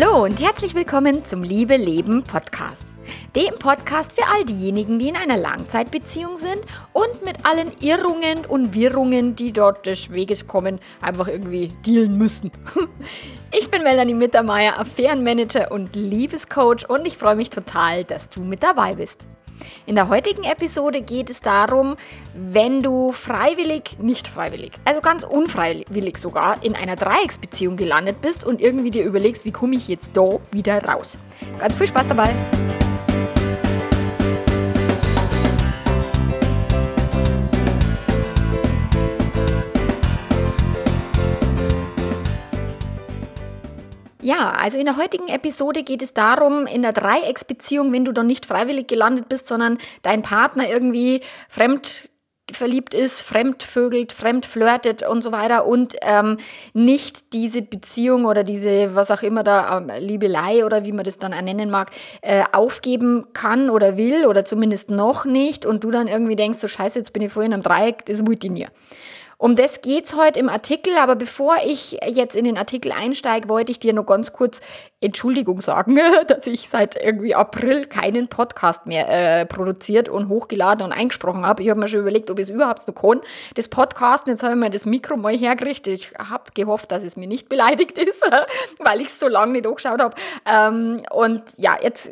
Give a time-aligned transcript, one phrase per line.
[0.00, 2.86] Hallo und herzlich willkommen zum Liebe Leben Podcast.
[3.36, 6.60] Dem Podcast für all diejenigen, die in einer Langzeitbeziehung sind
[6.92, 12.50] und mit allen Irrungen und Wirrungen, die dort des Weges kommen, einfach irgendwie dealen müssen.
[13.52, 18.62] Ich bin Melanie Mittermeier, Affärenmanager und Liebescoach und ich freue mich total, dass du mit
[18.62, 19.26] dabei bist.
[19.86, 21.96] In der heutigen Episode geht es darum,
[22.34, 28.60] wenn du freiwillig, nicht freiwillig, also ganz unfreiwillig sogar in einer Dreiecksbeziehung gelandet bist und
[28.60, 31.18] irgendwie dir überlegst, wie komme ich jetzt da wieder raus.
[31.58, 32.30] Ganz viel Spaß dabei!
[44.22, 48.22] Ja, also in der heutigen Episode geht es darum, in der Dreiecksbeziehung, wenn du doch
[48.22, 52.10] nicht freiwillig gelandet bist, sondern dein Partner irgendwie fremd
[52.52, 56.36] verliebt ist, fremd vögelt, fremd flirtet und so weiter und ähm,
[56.72, 61.18] nicht diese Beziehung oder diese, was auch immer da, ähm, Liebelei oder wie man das
[61.18, 61.90] dann nennen mag,
[62.22, 66.68] äh, aufgeben kann oder will oder zumindest noch nicht und du dann irgendwie denkst, so
[66.68, 68.66] scheiße, jetzt bin ich vorhin am Dreieck, das ich nie.
[69.40, 73.72] Um das geht's heute im Artikel, aber bevor ich jetzt in den Artikel einsteige, wollte
[73.72, 74.60] ich dir noch ganz kurz
[75.00, 80.92] Entschuldigung sagen, dass ich seit irgendwie April keinen Podcast mehr äh, produziert und hochgeladen und
[80.92, 81.62] eingesprochen habe.
[81.62, 83.20] Ich habe mir schon überlegt, ob ich es überhaupt noch kann.
[83.54, 85.94] Das Podcasten, jetzt habe ich mir das Mikro mal hergerichtet.
[85.94, 88.22] Ich habe gehofft, dass es mir nicht beleidigt ist,
[88.78, 90.14] weil ich es so lange nicht angeschaut habe.
[90.44, 92.10] Ähm, und ja, jetzt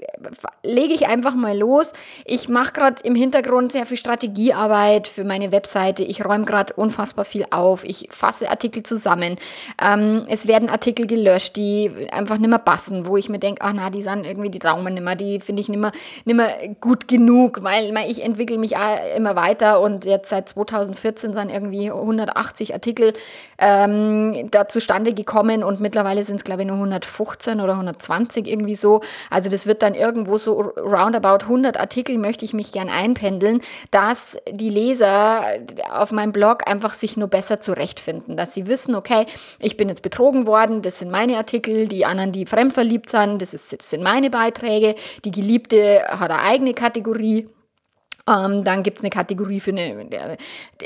[0.63, 1.93] lege ich einfach mal los.
[2.25, 6.03] Ich mache gerade im Hintergrund sehr viel Strategiearbeit für meine Webseite.
[6.03, 7.85] Ich räume gerade unfassbar unfassbar viel auf.
[7.85, 9.37] Ich fasse Artikel zusammen.
[9.83, 13.73] Ähm, es werden Artikel gelöscht, die einfach nicht mehr passen, wo ich mir denke, ach
[13.75, 15.93] na, die sind irgendwie, die Traumen nicht mehr, die finde ich nicht mehr
[16.81, 18.75] gut genug, weil, weil ich entwickle mich
[19.17, 23.13] immer weiter und jetzt seit 2014 sind irgendwie 180 Artikel
[23.59, 28.75] ähm, da zustande gekommen und mittlerweile sind es glaube ich nur 115 oder 120 irgendwie
[28.75, 29.01] so.
[29.31, 34.37] Also das wird dann irgendwo so roundabout 100 Artikel möchte ich mich gern einpendeln, dass
[34.51, 35.43] die Leser
[35.91, 39.27] auf meinem Blog einfach sich nur besser zurechtfinden, dass sie wissen, okay,
[39.59, 43.55] ich bin jetzt betrogen worden, das sind meine Artikel, die anderen, die fremdverliebt sind, das,
[43.55, 47.49] ist, das sind meine Beiträge, die Geliebte hat eine eigene Kategorie.
[48.29, 50.37] Ähm, dann gibt es eine Kategorie für eine,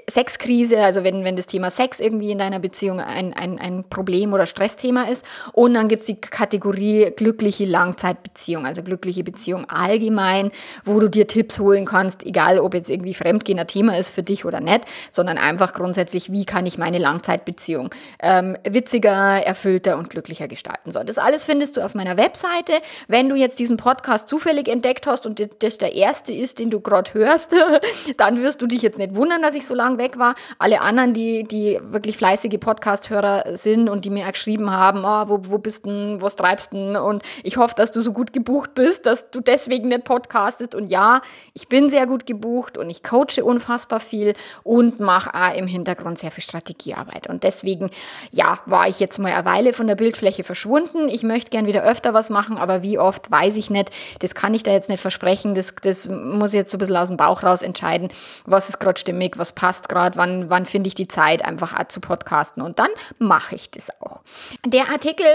[0.08, 4.32] Sexkrise, also wenn, wenn das Thema Sex irgendwie in deiner Beziehung ein, ein, ein Problem
[4.32, 5.24] oder Stressthema ist.
[5.52, 10.50] Und dann gibt es die Kategorie glückliche Langzeitbeziehung, also glückliche Beziehung allgemein,
[10.84, 14.22] wo du dir Tipps holen kannst, egal ob jetzt irgendwie Fremdgehen ein Thema ist für
[14.22, 20.10] dich oder nicht, sondern einfach grundsätzlich, wie kann ich meine Langzeitbeziehung ähm, witziger, erfüllter und
[20.10, 20.90] glücklicher gestalten.
[20.90, 22.74] So, das alles findest du auf meiner Webseite.
[23.08, 26.80] Wenn du jetzt diesen Podcast zufällig entdeckt hast und das der erste ist, den du
[26.80, 27.54] gerade hörst, hörst,
[28.16, 30.34] dann wirst du dich jetzt nicht wundern, dass ich so lange weg war.
[30.58, 35.50] Alle anderen, die, die wirklich fleißige Podcast-Hörer sind und die mir geschrieben haben, oh, wo,
[35.50, 37.00] wo bist du, was treibst du?
[37.02, 40.74] Und ich hoffe, dass du so gut gebucht bist, dass du deswegen nicht podcastest.
[40.74, 41.20] Und ja,
[41.54, 46.18] ich bin sehr gut gebucht und ich coache unfassbar viel und mache auch im Hintergrund
[46.18, 47.28] sehr viel Strategiearbeit.
[47.28, 47.90] Und deswegen,
[48.30, 51.08] ja, war ich jetzt mal eine Weile von der Bildfläche verschwunden.
[51.08, 53.90] Ich möchte gern wieder öfter was machen, aber wie oft, weiß ich nicht.
[54.20, 55.54] Das kann ich da jetzt nicht versprechen.
[55.54, 58.08] Das, das muss jetzt so ein bisschen aus dem Bauch raus entscheiden,
[58.46, 62.00] was ist gerade stimmig, was passt gerade, wann, wann finde ich die Zeit, einfach zu
[62.00, 62.62] podcasten.
[62.62, 64.22] Und dann mache ich das auch.
[64.66, 65.26] Der Artikel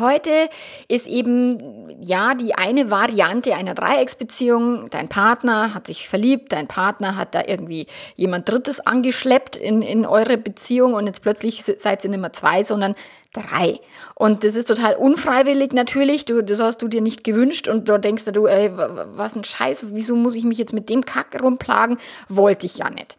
[0.00, 0.48] heute
[0.88, 4.88] ist eben, ja, die eine Variante einer Dreiecksbeziehung.
[4.88, 10.06] Dein Partner hat sich verliebt, dein Partner hat da irgendwie jemand Drittes angeschleppt in, in
[10.06, 12.94] eure Beziehung und jetzt plötzlich seid ihr nicht mehr zwei, sondern
[13.36, 13.80] drei.
[14.14, 16.24] Und das ist total unfreiwillig natürlich.
[16.24, 19.86] Du, das hast du dir nicht gewünscht und da denkst du, ey, was ein Scheiß,
[19.90, 21.98] wieso muss ich mich jetzt mit dem Kack rumplagen?
[22.28, 23.16] Wollte ich ja nicht.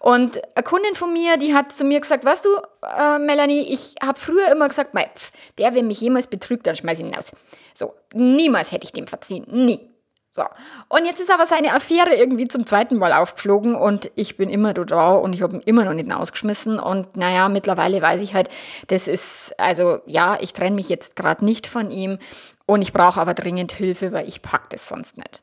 [0.00, 2.50] Und eine Kundin von mir, die hat zu mir gesagt, weißt du,
[2.98, 6.76] äh, Melanie, ich habe früher immer gesagt, mei, pf, der, wenn mich jemals betrügt, dann
[6.76, 7.32] schmeiß ihn raus.
[7.72, 9.46] So, niemals hätte ich dem verziehen.
[9.48, 9.91] Nie.
[10.34, 10.44] So.
[10.88, 14.72] Und jetzt ist aber seine Affäre irgendwie zum zweiten Mal aufgeflogen und ich bin immer
[14.72, 16.78] da und ich habe ihn immer noch nicht ausgeschmissen.
[16.78, 18.48] Und naja, mittlerweile weiß ich halt,
[18.88, 22.18] das ist, also ja, ich trenne mich jetzt gerade nicht von ihm
[22.64, 25.42] und ich brauche aber dringend Hilfe, weil ich pack das sonst nicht.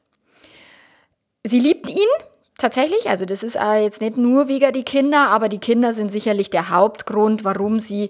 [1.43, 2.07] Sie liebt ihn,
[2.57, 3.09] tatsächlich.
[3.09, 6.49] Also das ist äh, jetzt nicht nur wegen die Kinder, aber die Kinder sind sicherlich
[6.49, 8.09] der Hauptgrund, warum sie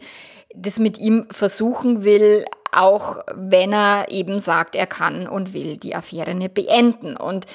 [0.55, 5.95] das mit ihm versuchen will, auch wenn er eben sagt, er kann und will die
[5.95, 7.15] Affäre nicht beenden.
[7.15, 7.45] Und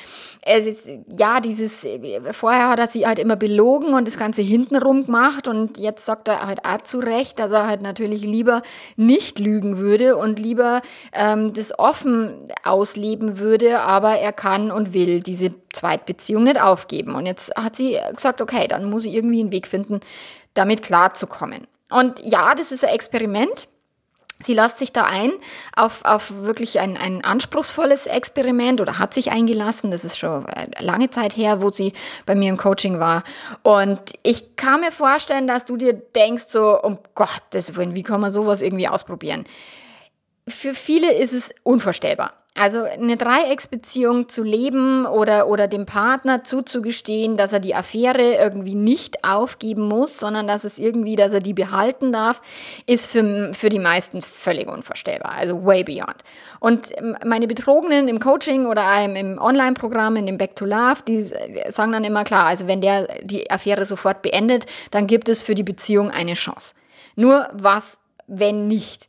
[0.43, 1.87] es ist, ja, dieses,
[2.33, 6.29] vorher hat er sie halt immer belogen und das Ganze hintenrum gemacht und jetzt sagt
[6.29, 8.63] er halt auch zu Recht, dass er halt natürlich lieber
[8.97, 10.83] nicht lügen würde und lieber
[11.13, 17.15] ähm, das offen ausleben würde, aber er kann und will diese Zweitbeziehung nicht aufgeben.
[17.15, 20.01] Und jetzt hat sie gesagt, okay, dann muss ich irgendwie einen Weg finden,
[20.55, 21.67] damit klarzukommen.
[21.91, 23.69] Und ja, das ist ein Experiment
[24.39, 25.31] Sie lässt sich da ein
[25.77, 29.93] auf, auf wirklich ein, ein anspruchsvolles Experiment oder hat sich eingelassen.
[29.93, 30.47] Das ist schon
[30.81, 31.93] lange Zeit her, wo sie
[32.27, 33.23] bei mir im Coaching war.
[33.63, 38.21] Und ich kann mir vorstellen, dass du dir denkst, so, um Gottes Willen, wie kann
[38.21, 39.45] man sowas irgendwie ausprobieren?
[40.47, 42.35] Für viele ist es unvorstellbar.
[42.57, 48.77] Also eine Dreiecksbeziehung zu leben oder, oder dem Partner zuzugestehen, dass er die Affäre irgendwie
[48.77, 52.43] nicht aufgeben muss, sondern dass es irgendwie, dass er die behalten darf,
[52.87, 55.33] ist für, für die meisten völlig unvorstellbar.
[55.33, 56.23] Also way beyond.
[56.61, 56.93] Und
[57.25, 62.05] meine Betrogenen im Coaching oder im Online-Programm, in dem Back to Love, die sagen dann
[62.05, 66.13] immer klar, also wenn der die Affäre sofort beendet, dann gibt es für die Beziehung
[66.13, 66.77] eine Chance.
[67.17, 67.99] Nur was,
[68.29, 69.09] wenn nicht?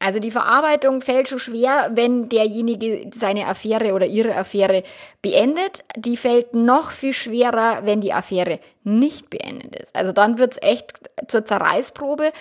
[0.00, 4.82] Also die Verarbeitung fällt schon schwer, wenn derjenige seine Affäre oder ihre Affäre
[5.22, 5.84] beendet.
[5.96, 9.96] Die fällt noch viel schwerer, wenn die Affäre nicht beendet ist.
[9.96, 10.92] Also dann wird es echt
[11.26, 12.32] zur Zerreißprobe.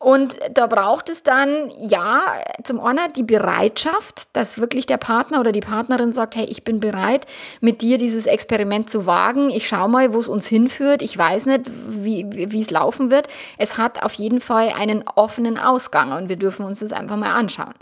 [0.00, 2.22] Und da braucht es dann, ja,
[2.64, 6.80] zum einen die Bereitschaft, dass wirklich der Partner oder die Partnerin sagt, hey, ich bin
[6.80, 7.26] bereit,
[7.60, 9.48] mit dir dieses Experiment zu wagen.
[9.50, 11.02] Ich schau mal, wo es uns hinführt.
[11.02, 13.28] Ich weiß nicht, wie, wie es laufen wird.
[13.56, 17.32] Es hat auf jeden Fall einen offenen Ausgang und wir dürfen uns das einfach mal
[17.32, 17.74] anschauen.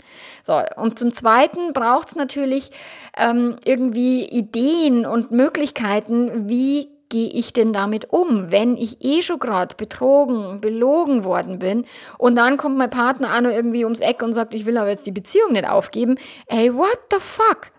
[0.43, 2.71] So, und zum Zweiten braucht es natürlich
[3.17, 9.37] ähm, irgendwie Ideen und Möglichkeiten, wie gehe ich denn damit um, wenn ich eh schon
[9.37, 11.85] gerade betrogen, belogen worden bin
[12.17, 14.89] und dann kommt mein Partner auch noch irgendwie ums Eck und sagt, ich will aber
[14.89, 16.15] jetzt die Beziehung nicht aufgeben.
[16.47, 17.71] Hey, what the fuck?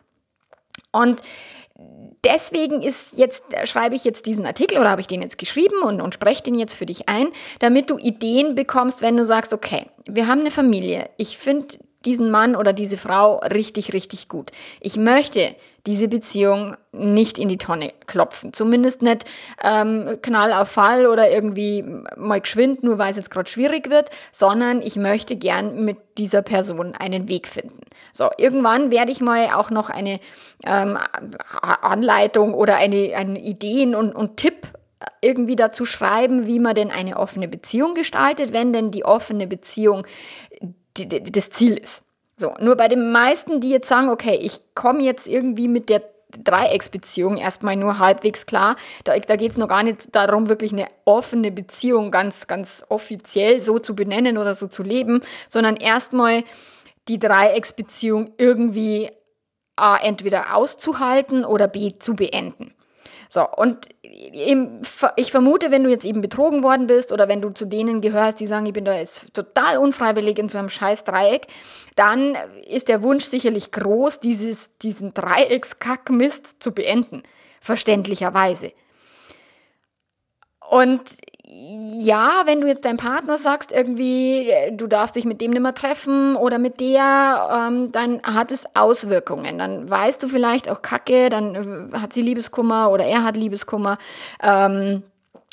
[0.93, 1.23] Und
[2.25, 6.01] deswegen ist jetzt, schreibe ich jetzt diesen Artikel oder habe ich den jetzt geschrieben und,
[6.01, 7.29] und spreche den jetzt für dich ein,
[7.59, 11.11] damit du Ideen bekommst, wenn du sagst, okay, wir haben eine Familie.
[11.17, 11.67] Ich finde
[12.05, 14.51] diesen Mann oder diese Frau richtig, richtig gut.
[14.81, 15.55] Ich möchte
[15.87, 18.53] diese Beziehung nicht in die Tonne klopfen.
[18.53, 19.25] Zumindest nicht
[19.65, 21.85] ähm, Knall auf Fall oder irgendwie
[22.17, 26.43] mal geschwind, nur weil es jetzt gerade schwierig wird, sondern ich möchte gern mit dieser
[26.43, 27.81] Person einen Weg finden.
[28.13, 30.21] So, irgendwann werde ich mal auch noch eine
[30.65, 30.99] ähm,
[31.61, 34.69] Anleitung oder eine, eine Ideen und, und Tipp
[35.21, 40.07] irgendwie dazu schreiben, wie man denn eine offene Beziehung gestaltet, wenn denn die offene Beziehung
[40.97, 42.03] die, die, das Ziel ist.
[42.37, 46.03] So, nur bei den meisten, die jetzt sagen, okay, ich komme jetzt irgendwie mit der
[46.39, 48.77] Dreiecksbeziehung erstmal nur halbwegs klar.
[49.05, 53.61] Da, da geht es noch gar nicht darum, wirklich eine offene Beziehung ganz, ganz offiziell
[53.61, 56.45] so zu benennen oder so zu leben, sondern erstmal
[57.09, 59.11] die Dreiecksbeziehung irgendwie
[59.77, 62.75] A, entweder auszuhalten oder B, zu beenden.
[63.33, 67.65] So, und ich vermute, wenn du jetzt eben betrogen worden bist oder wenn du zu
[67.65, 71.47] denen gehörst, die sagen, ich bin da jetzt total unfreiwillig in so einem scheiß Dreieck,
[71.97, 72.37] dann
[72.67, 77.23] ist der Wunsch sicherlich groß, dieses, diesen Dreieckskackmist zu beenden.
[77.63, 78.73] Verständlicherweise.
[80.69, 81.01] Und
[82.03, 85.75] ja, wenn du jetzt deinem Partner sagst, irgendwie, du darfst dich mit dem nicht mehr
[85.75, 89.59] treffen oder mit der, ähm, dann hat es Auswirkungen.
[89.59, 91.55] Dann weißt du vielleicht auch Kacke, dann
[91.93, 93.99] äh, hat sie Liebeskummer oder er hat Liebeskummer.
[94.43, 95.05] Ähm,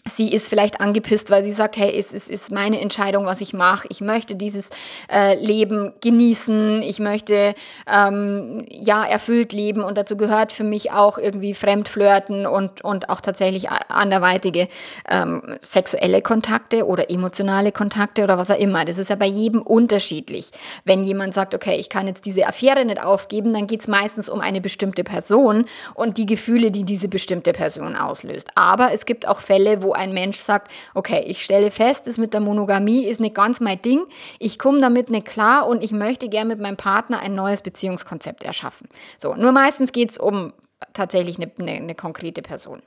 [0.07, 3.53] Sie ist vielleicht angepisst, weil sie sagt, hey, es, es ist meine Entscheidung, was ich
[3.53, 3.87] mache.
[3.91, 4.69] Ich möchte dieses
[5.11, 6.81] äh, Leben genießen.
[6.81, 7.53] Ich möchte
[7.91, 13.21] ähm, ja erfüllt leben und dazu gehört für mich auch irgendwie Fremdflirten und, und auch
[13.21, 14.67] tatsächlich anderweitige
[15.09, 18.85] ähm, sexuelle Kontakte oder emotionale Kontakte oder was auch immer.
[18.85, 20.51] Das ist ja bei jedem unterschiedlich.
[20.85, 24.29] Wenn jemand sagt, okay, ich kann jetzt diese Affäre nicht aufgeben, dann geht es meistens
[24.29, 28.51] um eine bestimmte Person und die Gefühle, die diese bestimmte Person auslöst.
[28.55, 32.33] Aber es gibt auch Fälle, wo ein Mensch sagt, okay, ich stelle fest, das mit
[32.33, 34.01] der Monogamie ist nicht ganz mein Ding,
[34.39, 38.43] ich komme damit nicht klar und ich möchte gern mit meinem Partner ein neues Beziehungskonzept
[38.43, 38.87] erschaffen.
[39.17, 40.53] So, nur meistens geht es um
[40.93, 42.81] tatsächlich eine, eine, eine konkrete Person.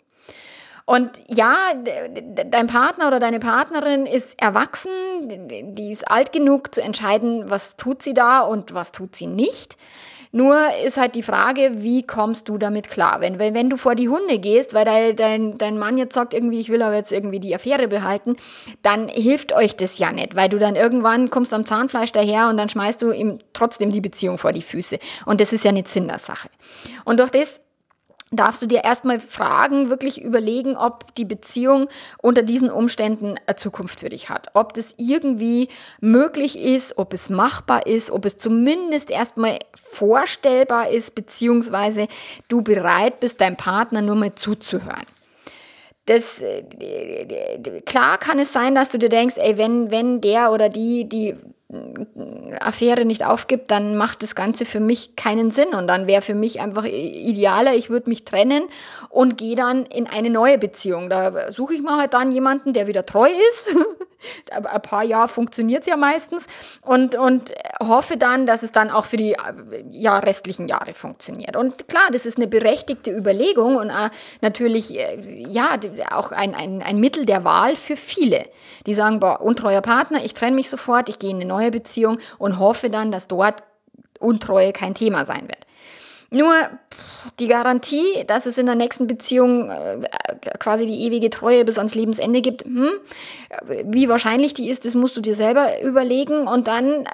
[0.85, 1.55] Und ja,
[2.47, 4.91] dein Partner oder deine Partnerin ist erwachsen,
[5.29, 9.77] die ist alt genug zu entscheiden, was tut sie da und was tut sie nicht.
[10.35, 13.21] Nur ist halt die Frage, wie kommst du damit klar?
[13.21, 16.33] Wenn, wenn, wenn du vor die Hunde gehst, weil dein, dein, dein Mann jetzt sagt,
[16.33, 18.37] irgendwie, ich will aber jetzt irgendwie die Affäre behalten,
[18.81, 22.57] dann hilft euch das ja nicht, weil du dann irgendwann kommst am Zahnfleisch daher und
[22.57, 24.99] dann schmeißt du ihm trotzdem die Beziehung vor die Füße.
[25.27, 26.49] Und das ist ja nicht Sinn der Sache.
[27.05, 27.61] Und durch das
[28.33, 31.89] darfst du dir erstmal fragen, wirklich überlegen, ob die Beziehung
[32.21, 34.49] unter diesen Umständen eine Zukunft für dich hat.
[34.55, 35.69] Ob das irgendwie
[36.01, 42.09] möglich ist, ob es machbar ist, ob es zumindest erstmal vorstellbar ist, beziehungsweise
[42.49, 45.07] du bereit bist, deinem Partner nur mal zuzuhören.
[46.07, 46.65] Das, äh,
[47.87, 51.37] klar kann es sein, dass du dir denkst, ey, wenn, wenn der oder die, die
[52.61, 56.35] Affäre nicht aufgibt, dann macht das Ganze für mich keinen Sinn und dann wäre für
[56.35, 58.65] mich einfach idealer, ich würde mich trennen
[59.09, 61.09] und gehe dann in eine neue Beziehung.
[61.09, 63.75] Da suche ich mal halt dann jemanden, der wieder treu ist.
[64.53, 66.47] Ein paar Jahre funktioniert es ja meistens
[66.83, 69.35] und, und hoffe dann, dass es dann auch für die
[69.91, 71.57] ja, restlichen Jahre funktioniert.
[71.57, 74.11] Und klar, das ist eine berechtigte Überlegung und äh,
[74.41, 75.77] natürlich äh, ja
[76.13, 78.45] auch ein, ein, ein Mittel der Wahl für viele,
[78.87, 82.19] die sagen, boah, untreuer Partner, ich trenne mich sofort, ich gehe in eine neue Beziehung
[82.39, 83.63] und hoffe dann, dass dort
[84.19, 85.67] Untreue kein Thema sein wird.
[86.33, 86.55] Nur
[87.39, 89.99] die Garantie, dass es in der nächsten Beziehung äh,
[90.59, 92.89] quasi die ewige Treue bis ans Lebensende gibt, hm,
[93.85, 96.49] wie wahrscheinlich die ist, das musst du dir selber überlegen.
[96.49, 97.05] Und dann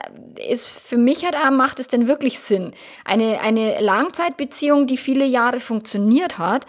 [0.48, 2.72] ist für mich halt, auch, macht es denn wirklich Sinn?
[3.04, 6.64] Eine, eine Langzeitbeziehung, die viele Jahre funktioniert hat,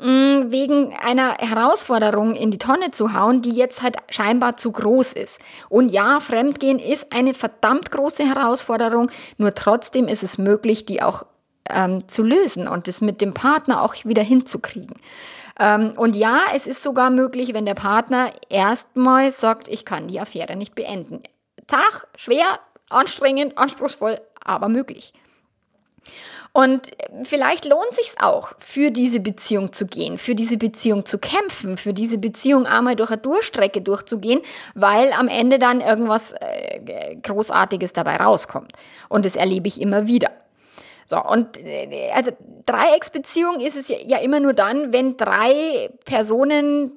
[0.00, 5.14] mh, wegen einer Herausforderung in die Tonne zu hauen, die jetzt halt scheinbar zu groß
[5.14, 5.40] ist.
[5.68, 11.26] Und ja, Fremdgehen ist eine verdammt große Herausforderung, nur trotzdem ist es möglich, die auch
[11.70, 14.96] ähm, zu lösen und das mit dem Partner auch wieder hinzukriegen.
[15.58, 20.20] Ähm, und ja, es ist sogar möglich, wenn der Partner erstmal sagt, ich kann die
[20.20, 21.22] Affäre nicht beenden.
[21.66, 25.12] Zach, schwer, anstrengend, anspruchsvoll, aber möglich.
[26.52, 26.90] Und
[27.24, 31.92] vielleicht lohnt sich auch, für diese Beziehung zu gehen, für diese Beziehung zu kämpfen, für
[31.92, 34.40] diese Beziehung einmal durch eine Durchstrecke durchzugehen,
[34.74, 38.72] weil am Ende dann irgendwas äh, Großartiges dabei rauskommt.
[39.08, 40.30] Und das erlebe ich immer wieder.
[41.08, 42.32] So, und äh, also
[42.66, 46.92] Dreiecksbeziehung ist es ja, ja immer nur dann, wenn drei Personen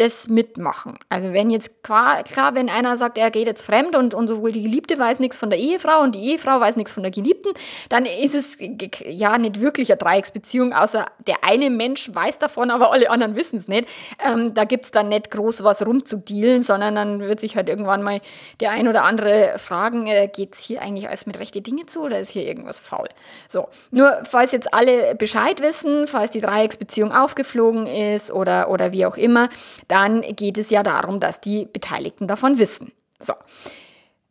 [0.00, 0.98] das mitmachen.
[1.08, 4.52] Also wenn jetzt klar, klar, wenn einer sagt, er geht jetzt fremd und, und sowohl
[4.52, 7.52] die Geliebte weiß nichts von der Ehefrau und die Ehefrau weiß nichts von der Geliebten,
[7.88, 8.58] dann ist es
[9.04, 13.58] ja nicht wirklich eine Dreiecksbeziehung, außer der eine Mensch weiß davon, aber alle anderen wissen
[13.58, 13.88] es nicht.
[14.24, 18.20] Ähm, da es dann nicht groß was rumzudealen, sondern dann wird sich halt irgendwann mal
[18.60, 22.20] der ein oder andere fragen, äh, es hier eigentlich alles mit rechte Dinge zu oder
[22.20, 23.08] ist hier irgendwas faul?
[23.48, 29.04] So, nur falls jetzt alle Bescheid wissen, falls die Dreiecksbeziehung aufgeflogen ist oder, oder wie
[29.04, 29.48] auch immer,
[29.88, 32.92] dann geht es ja darum, dass die Beteiligten davon wissen.
[33.20, 33.34] So.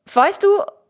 [0.06, 0.48] Falls du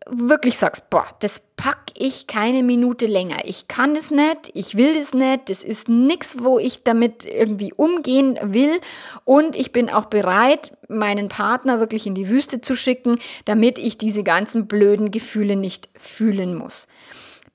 [0.09, 3.38] wirklich sagst, boah, das pack ich keine Minute länger.
[3.45, 7.74] Ich kann das nicht, ich will das nicht, das ist nichts, wo ich damit irgendwie
[7.74, 8.79] umgehen will
[9.25, 13.97] und ich bin auch bereit, meinen Partner wirklich in die Wüste zu schicken, damit ich
[13.97, 16.88] diese ganzen blöden Gefühle nicht fühlen muss.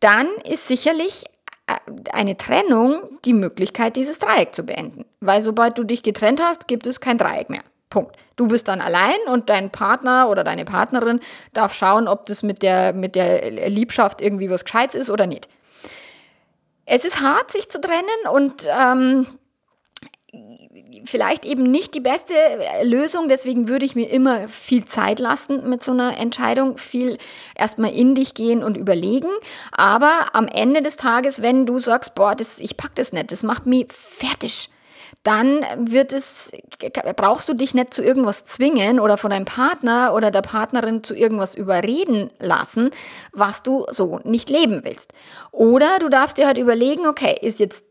[0.01, 1.25] Dann ist sicherlich
[2.13, 5.05] eine Trennung die Möglichkeit, dieses Dreieck zu beenden.
[5.21, 7.63] Weil sobald du dich getrennt hast, gibt es kein Dreieck mehr.
[7.91, 8.17] Punkt.
[8.37, 11.21] Du bist dann allein und dein Partner oder deine Partnerin
[11.53, 15.49] darf schauen, ob das mit der, mit der Liebschaft irgendwie was Gescheites ist oder nicht.
[16.87, 18.03] Es ist hart, sich zu trennen
[18.33, 19.27] und ähm,
[21.05, 22.35] vielleicht eben nicht die beste
[22.83, 23.29] Lösung.
[23.29, 27.19] Deswegen würde ich mir immer viel Zeit lassen mit so einer Entscheidung, viel
[27.55, 29.31] erstmal in dich gehen und überlegen.
[29.73, 33.43] Aber am Ende des Tages, wenn du sagst, boah, das, ich pack das nicht, das
[33.43, 34.71] macht mich fertig,
[35.23, 36.51] dann wird es,
[37.17, 41.15] brauchst du dich nicht zu irgendwas zwingen oder von deinem Partner oder der Partnerin zu
[41.15, 42.91] irgendwas überreden lassen,
[43.33, 45.13] was du so nicht leben willst.
[45.53, 47.85] Oder du darfst dir halt überlegen, okay, ist jetzt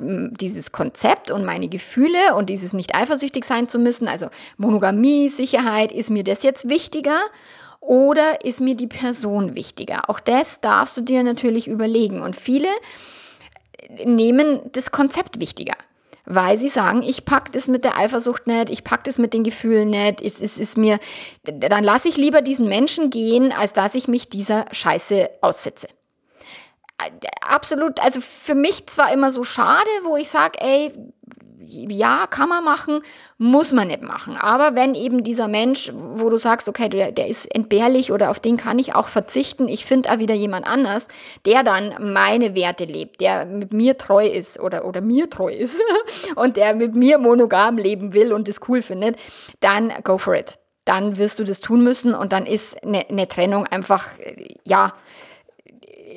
[0.00, 5.92] dieses Konzept und meine Gefühle und dieses nicht eifersüchtig sein zu müssen, also Monogamie, Sicherheit,
[5.92, 7.18] ist mir das jetzt wichtiger
[7.80, 10.08] oder ist mir die Person wichtiger?
[10.08, 12.22] Auch das darfst du dir natürlich überlegen.
[12.22, 12.68] Und viele
[14.04, 15.74] nehmen das Konzept wichtiger
[16.26, 19.42] weil sie sagen, ich pack das mit der Eifersucht nicht, ich pack das mit den
[19.42, 21.00] Gefühlen nicht, es, es ist mir,
[21.42, 25.88] dann lasse ich lieber diesen Menschen gehen, als dass ich mich dieser Scheiße aussetze
[27.40, 30.92] absolut, also für mich zwar immer so schade, wo ich sage, ey,
[31.70, 33.00] ja, kann man machen,
[33.38, 34.36] muss man nicht machen.
[34.36, 38.40] Aber wenn eben dieser Mensch, wo du sagst, okay, der, der ist entbehrlich oder auf
[38.40, 41.08] den kann ich auch verzichten, ich finde auch wieder jemand anders,
[41.46, 45.80] der dann meine Werte lebt, der mit mir treu ist oder, oder mir treu ist
[46.36, 49.16] und der mit mir monogam leben will und das cool findet,
[49.60, 50.58] dann go for it.
[50.84, 54.08] Dann wirst du das tun müssen und dann ist eine, eine Trennung einfach,
[54.64, 54.92] ja,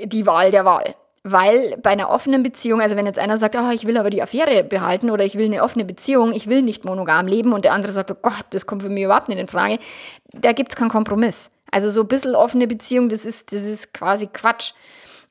[0.05, 0.95] die Wahl der Wahl.
[1.23, 4.21] Weil bei einer offenen Beziehung, also wenn jetzt einer sagt, oh, ich will aber die
[4.21, 7.71] Affäre behalten oder ich will eine offene Beziehung, ich will nicht monogam leben und der
[7.71, 9.79] andere sagt, oh Gott, das kommt für mich überhaupt nicht in Frage,
[10.33, 11.50] da gibt es keinen Kompromiss.
[11.71, 14.73] Also so ein bisschen offene Beziehung, das ist, das ist quasi Quatsch.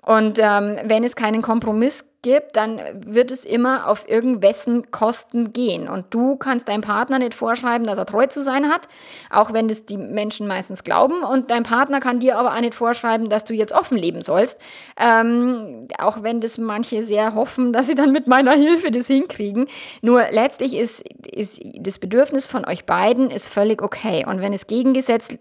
[0.05, 5.89] Und ähm, wenn es keinen Kompromiss gibt, dann wird es immer auf irgendwessen Kosten gehen.
[5.89, 8.89] Und du kannst deinem Partner nicht vorschreiben, dass er treu zu sein hat,
[9.31, 11.23] auch wenn das die Menschen meistens glauben.
[11.23, 14.61] Und dein Partner kann dir aber auch nicht vorschreiben, dass du jetzt offen leben sollst,
[14.97, 19.67] ähm, auch wenn das manche sehr hoffen, dass sie dann mit meiner Hilfe das hinkriegen.
[20.01, 24.25] Nur letztlich ist, ist das Bedürfnis von euch beiden ist völlig okay.
[24.27, 25.39] Und wenn es gegengesetzt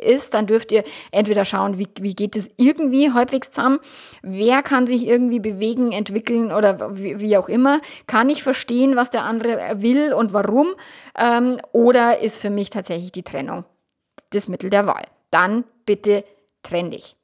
[0.00, 3.80] ist, dann dürft ihr entweder schauen, wie, wie geht es irgendwie halbwegs zusammen,
[4.22, 9.10] wer kann sich irgendwie bewegen, entwickeln oder wie, wie auch immer, kann ich verstehen, was
[9.10, 10.68] der andere will und warum,
[11.18, 13.64] ähm, oder ist für mich tatsächlich die Trennung
[14.30, 15.04] das Mittel der Wahl.
[15.30, 16.24] Dann bitte
[16.62, 17.17] trenn dich.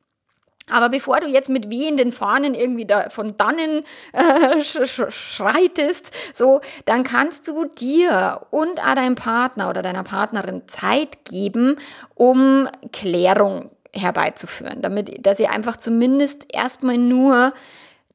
[0.70, 7.04] Aber bevor du jetzt mit wehenden Fahnen irgendwie da von dannen äh, schreitest, so, dann
[7.04, 11.76] kannst du dir und auch deinem Partner oder deiner Partnerin Zeit geben,
[12.14, 17.52] um Klärung herbeizuführen, damit, dass ihr einfach zumindest erstmal nur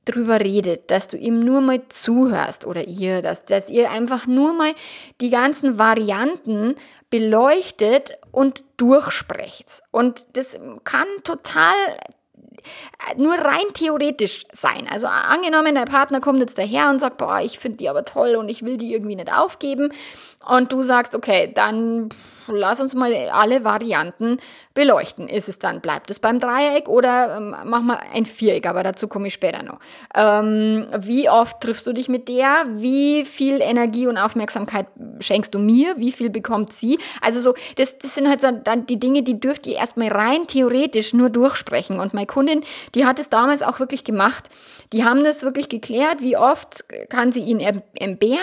[0.06, 4.54] drüber redet, dass du ihm nur mal zuhörst oder ihr, dass, dass ihr einfach nur
[4.54, 4.74] mal
[5.22, 6.76] die ganzen Varianten
[7.10, 9.84] beleuchtet und durchsprecht.
[9.92, 11.74] Und das kann total
[13.18, 14.88] nur rein theoretisch sein.
[14.90, 18.36] Also angenommen, dein Partner kommt jetzt daher und sagt, boah, ich finde die aber toll
[18.36, 19.92] und ich will die irgendwie nicht aufgeben.
[20.48, 22.10] Und du sagst, okay, dann
[22.50, 24.38] lass uns mal alle Varianten
[24.74, 25.28] beleuchten.
[25.28, 29.08] Ist es dann, bleibt es beim Dreieck oder ähm, mach mal ein Viereck, aber dazu
[29.08, 29.80] komme ich später noch.
[30.16, 32.66] Ähm, wie oft triffst du dich mit der?
[32.74, 34.88] Wie viel Energie und Aufmerksamkeit
[35.20, 35.96] schenkst du mir?
[35.98, 36.98] Wie viel bekommt sie?
[37.22, 40.48] Also so, das, das sind halt so dann die Dinge, die dürft ihr erstmal rein
[40.48, 42.00] theoretisch nur durchsprechen.
[42.00, 42.64] Und meine Kundin,
[42.96, 44.50] die hat es damals auch wirklich gemacht.
[44.94, 48.40] Die haben das wirklich geklärt, wie oft kann sie ihn entbehren,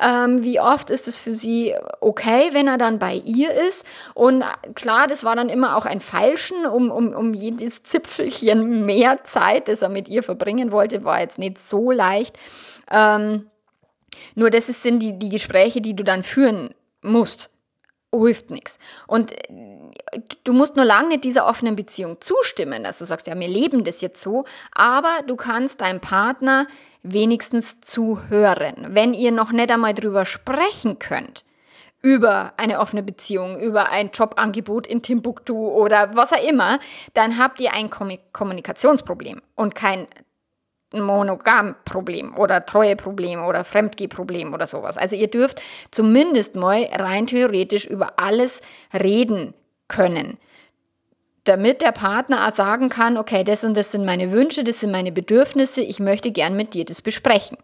[0.00, 3.84] ähm, wie oft ist es für sie okay, wenn er dann bei ihr ist.
[4.14, 9.24] Und klar, das war dann immer auch ein Feilschen, um, um, um jedes Zipfelchen mehr
[9.24, 12.38] Zeit, das er mit ihr verbringen wollte, war jetzt nicht so leicht.
[12.90, 13.50] Ähm,
[14.34, 17.50] nur das sind die, die Gespräche, die du dann führen musst
[18.14, 18.78] hilft nichts.
[19.06, 23.38] Und äh, du musst nur lange nicht dieser offenen Beziehung zustimmen, dass du sagst, ja,
[23.38, 26.66] wir leben das jetzt so, aber du kannst deinem Partner
[27.02, 28.86] wenigstens zuhören.
[28.88, 31.44] Wenn ihr noch nicht einmal drüber sprechen könnt,
[32.00, 36.78] über eine offene Beziehung, über ein Jobangebot in Timbuktu oder was auch immer,
[37.14, 40.06] dann habt ihr ein Kommunikationsproblem und kein
[40.92, 44.96] Monogam-Problem oder Treueproblem oder Fremdgehproblem oder sowas.
[44.96, 48.60] Also ihr dürft zumindest mal rein theoretisch über alles
[48.94, 49.54] reden
[49.88, 50.38] können,
[51.44, 54.90] damit der Partner auch sagen kann, okay, das und das sind meine Wünsche, das sind
[54.90, 57.58] meine Bedürfnisse, ich möchte gern mit dir das besprechen.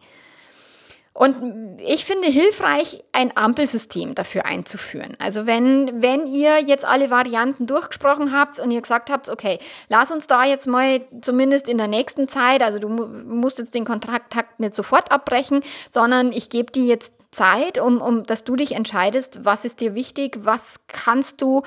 [1.16, 5.14] Und ich finde hilfreich, ein Ampelsystem dafür einzuführen.
[5.20, 10.10] Also wenn, wenn ihr jetzt alle Varianten durchgesprochen habt und ihr gesagt habt, okay, lass
[10.10, 14.34] uns da jetzt mal zumindest in der nächsten Zeit, also du musst jetzt den Kontrakt
[14.58, 19.44] nicht sofort abbrechen, sondern ich gebe dir jetzt Zeit, um, um, dass du dich entscheidest,
[19.44, 21.62] was ist dir wichtig, was kannst du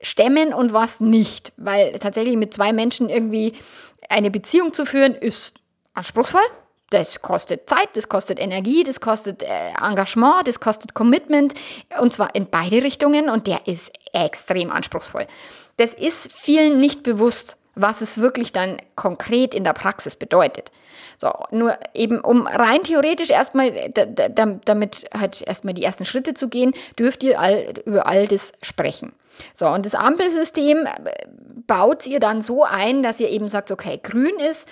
[0.00, 1.52] stemmen und was nicht.
[1.56, 3.54] Weil tatsächlich mit zwei Menschen irgendwie
[4.08, 5.54] eine Beziehung zu führen, ist
[5.92, 6.42] anspruchsvoll
[6.92, 11.54] das kostet Zeit, das kostet Energie, das kostet äh, Engagement, das kostet Commitment
[12.00, 15.26] und zwar in beide Richtungen und der ist extrem anspruchsvoll.
[15.76, 20.70] Das ist vielen nicht bewusst, was es wirklich dann konkret in der Praxis bedeutet.
[21.16, 26.72] So, nur eben um rein theoretisch erstmal damit halt erstmal die ersten Schritte zu gehen,
[26.98, 29.12] dürft ihr all, über all das sprechen.
[29.54, 30.90] So, und das Ampelsystem äh,
[31.66, 34.68] baut ihr dann so ein, dass ihr eben sagt, okay, grün ist,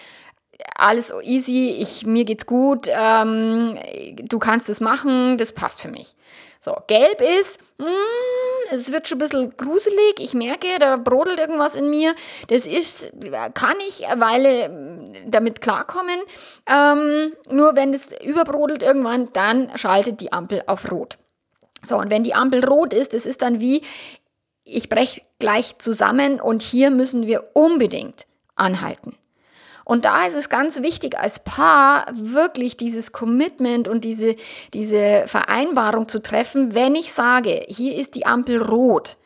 [0.77, 3.79] alles easy, ich, mir geht's gut, ähm,
[4.23, 6.15] du kannst es machen, das passt für mich.
[6.59, 7.95] So, gelb ist, mh, hm,
[8.71, 12.15] es wird schon ein bisschen gruselig, ich merke, da brodelt irgendwas in mir.
[12.49, 13.11] Das ist,
[13.55, 16.21] kann ich eine Weile hm, damit klarkommen.
[16.67, 21.19] Ähm, nur wenn es überbrodelt irgendwann, dann schaltet die Ampel auf Rot.
[21.83, 23.83] So, und wenn die Ampel rot ist, das ist dann wie,
[24.65, 29.17] ich breche gleich zusammen und hier müssen wir unbedingt anhalten.
[29.91, 34.37] Und da ist es ganz wichtig, als Paar wirklich dieses Commitment und diese,
[34.73, 39.17] diese Vereinbarung zu treffen, wenn ich sage, hier ist die Ampel rot,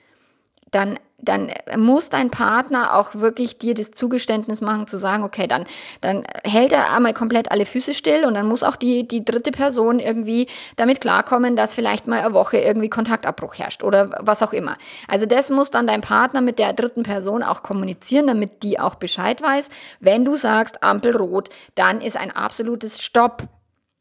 [0.70, 5.64] dann dann muss dein Partner auch wirklich dir das Zugeständnis machen, zu sagen, okay, dann,
[6.00, 9.50] dann hält er einmal komplett alle Füße still und dann muss auch die, die dritte
[9.50, 14.52] Person irgendwie damit klarkommen, dass vielleicht mal eine Woche irgendwie Kontaktabbruch herrscht oder was auch
[14.52, 14.76] immer.
[15.08, 18.96] Also das muss dann dein Partner mit der dritten Person auch kommunizieren, damit die auch
[18.96, 19.68] Bescheid weiß.
[20.00, 23.44] Wenn du sagst, Ampel rot, dann ist ein absolutes Stopp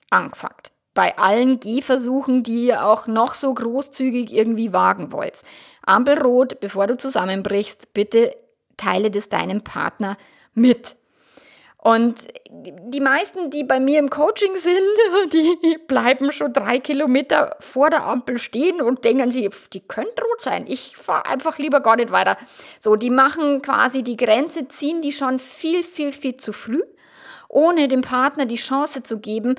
[0.09, 5.41] angesagt bei allen Gehversuchen, die ihr auch noch so großzügig irgendwie wagen wollt.
[5.85, 8.35] Ampelrot, bevor du zusammenbrichst, bitte
[8.77, 10.17] teile das deinem Partner
[10.53, 10.95] mit.
[11.83, 17.89] Und die meisten, die bei mir im Coaching sind, die bleiben schon drei Kilometer vor
[17.89, 20.63] der Ampel stehen und denken sich, die könnte rot sein.
[20.65, 22.37] Ich fahre einfach lieber gar nicht weiter.
[22.79, 26.83] So, die machen quasi die Grenze, ziehen die schon viel, viel, viel zu früh,
[27.49, 29.55] ohne dem Partner die Chance zu geben,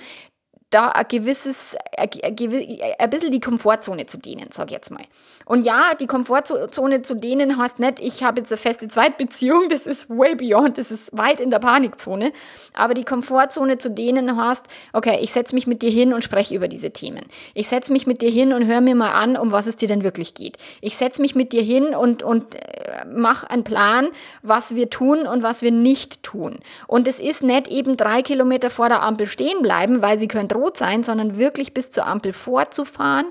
[0.74, 5.04] da ein gewisses, ein, bisschen die Komfortzone zu dehnen, sag ich jetzt mal.
[5.44, 9.86] Und ja, die Komfortzone zu dehnen heißt nicht, ich habe jetzt eine feste Zweitbeziehung, das
[9.86, 12.32] ist way beyond, das ist weit in der Panikzone.
[12.72, 16.56] Aber die Komfortzone zu dehnen heißt, okay, ich setze mich mit dir hin und spreche
[16.56, 17.24] über diese Themen.
[17.54, 19.86] Ich setze mich mit dir hin und höre mir mal an, um was es dir
[19.86, 20.56] denn wirklich geht.
[20.80, 24.08] Ich setze mich mit dir hin und, und äh, mache einen Plan,
[24.42, 26.58] was wir tun und was wir nicht tun.
[26.88, 30.63] Und es ist nicht eben drei Kilometer vor der Ampel stehen bleiben, weil sie könnte
[30.64, 33.26] rot sein, sondern wirklich bis zur Ampel vorzufahren,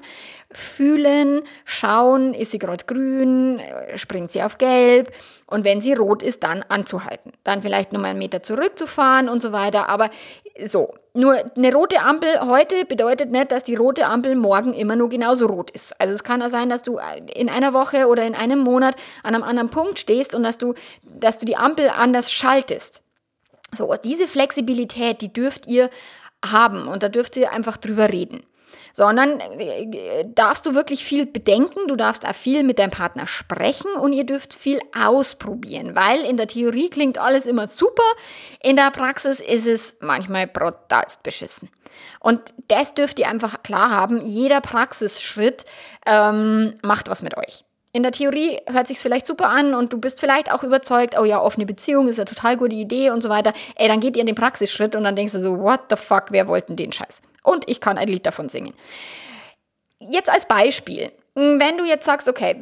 [0.51, 3.59] fühlen, schauen, ist sie gerade grün,
[3.95, 5.11] springt sie auf gelb
[5.47, 7.33] und wenn sie rot ist, dann anzuhalten.
[7.43, 9.89] Dann vielleicht nochmal einen Meter zurückzufahren und so weiter.
[9.89, 10.09] Aber
[10.63, 15.09] so, nur eine rote Ampel heute bedeutet nicht, dass die rote Ampel morgen immer nur
[15.09, 15.99] genauso rot ist.
[15.99, 16.99] Also es kann ja sein, dass du
[17.33, 20.75] in einer Woche oder in einem Monat an einem anderen Punkt stehst und dass du,
[21.03, 23.01] dass du die Ampel anders schaltest.
[23.75, 25.89] So, diese Flexibilität, die dürft ihr
[26.43, 28.43] haben und da dürft ihr einfach drüber reden
[28.93, 33.91] sondern äh, darfst du wirklich viel bedenken, du darfst auch viel mit deinem Partner sprechen
[33.93, 38.03] und ihr dürft viel ausprobieren, weil in der Theorie klingt alles immer super,
[38.61, 41.69] in der Praxis ist es manchmal brutalst beschissen.
[42.19, 45.65] Und das dürft ihr einfach klar haben, jeder Praxisschritt
[46.05, 47.65] ähm, macht was mit euch.
[47.95, 51.25] In der Theorie hört sich vielleicht super an und du bist vielleicht auch überzeugt, oh
[51.25, 53.53] ja, offene Beziehung ist eine total gute Idee und so weiter.
[53.75, 56.25] Ey, dann geht ihr in den Praxisschritt und dann denkst du so, what the fuck,
[56.31, 57.21] wer wollten den Scheiß?
[57.43, 58.73] Und ich kann ein Lied davon singen.
[59.99, 61.11] Jetzt als Beispiel.
[61.35, 62.55] Wenn du jetzt sagst, okay,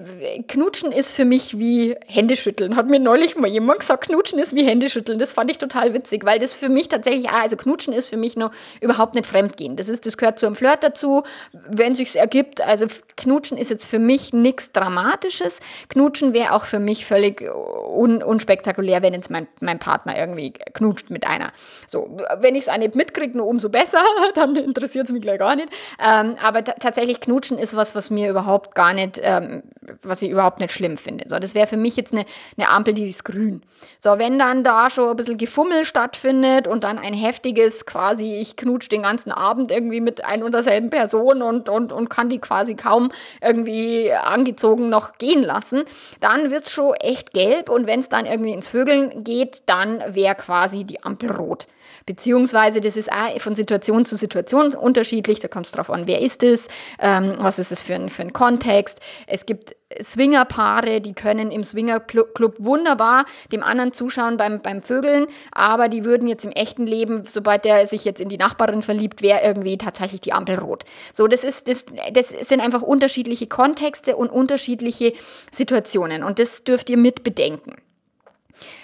[0.48, 4.64] Knutschen ist für mich wie Händeschütteln, hat mir neulich mal jemand gesagt, Knutschen ist wie
[4.64, 5.20] Händeschütteln.
[5.20, 8.38] Das fand ich total witzig, weil das für mich tatsächlich, also Knutschen ist für mich
[8.38, 9.76] noch überhaupt nicht Fremdgehen.
[9.76, 12.62] Das ist, das gehört zu einem Flirt dazu, wenn sich's ergibt.
[12.62, 15.60] Also Knutschen ist jetzt für mich nichts Dramatisches.
[15.90, 21.10] Knutschen wäre auch für mich völlig un, unspektakulär, wenn jetzt mein, mein Partner irgendwie knutscht
[21.10, 21.52] mit einer.
[21.88, 24.02] So, wenn ich es auch mitkriege, nur umso besser,
[24.36, 25.68] dann interessiert es mich gleich gar nicht.
[26.02, 29.64] Ähm, aber tatsächlich Knutschen ist was, was mir überhaupt überhaupt gar nicht, ähm,
[30.04, 31.26] was ich überhaupt nicht schlimm finde.
[31.28, 32.26] So, das wäre für mich jetzt eine,
[32.58, 33.62] eine Ampel, die ist grün.
[34.00, 38.56] So, wenn dann da schon ein bisschen Gefummel stattfindet und dann ein heftiges, quasi, ich
[38.56, 42.40] knutsch den ganzen Abend irgendwie mit ein und derselben Person und, und, und kann die
[42.40, 45.84] quasi kaum irgendwie angezogen noch gehen lassen,
[46.20, 50.02] dann wird es schon echt gelb und wenn es dann irgendwie ins Vögeln geht, dann
[50.14, 51.68] wäre quasi die Ampel rot.
[52.06, 55.40] Beziehungsweise, das ist auch von Situation zu Situation unterschiedlich.
[55.40, 56.68] Da kommt es drauf an, wer ist es,
[57.00, 59.00] ähm, was ist es für ein, für ein Kontext.
[59.28, 65.90] Es gibt Swingerpaare, die können im Swingerclub wunderbar dem anderen zuschauen beim, beim Vögeln, aber
[65.90, 69.42] die würden jetzt im echten Leben, sobald der sich jetzt in die Nachbarin verliebt, wäre
[69.44, 70.84] irgendwie tatsächlich die Ampel rot.
[71.14, 75.14] So, das ist, das, das sind einfach unterschiedliche Kontexte und unterschiedliche
[75.52, 77.76] Situationen und das dürft ihr mit bedenken.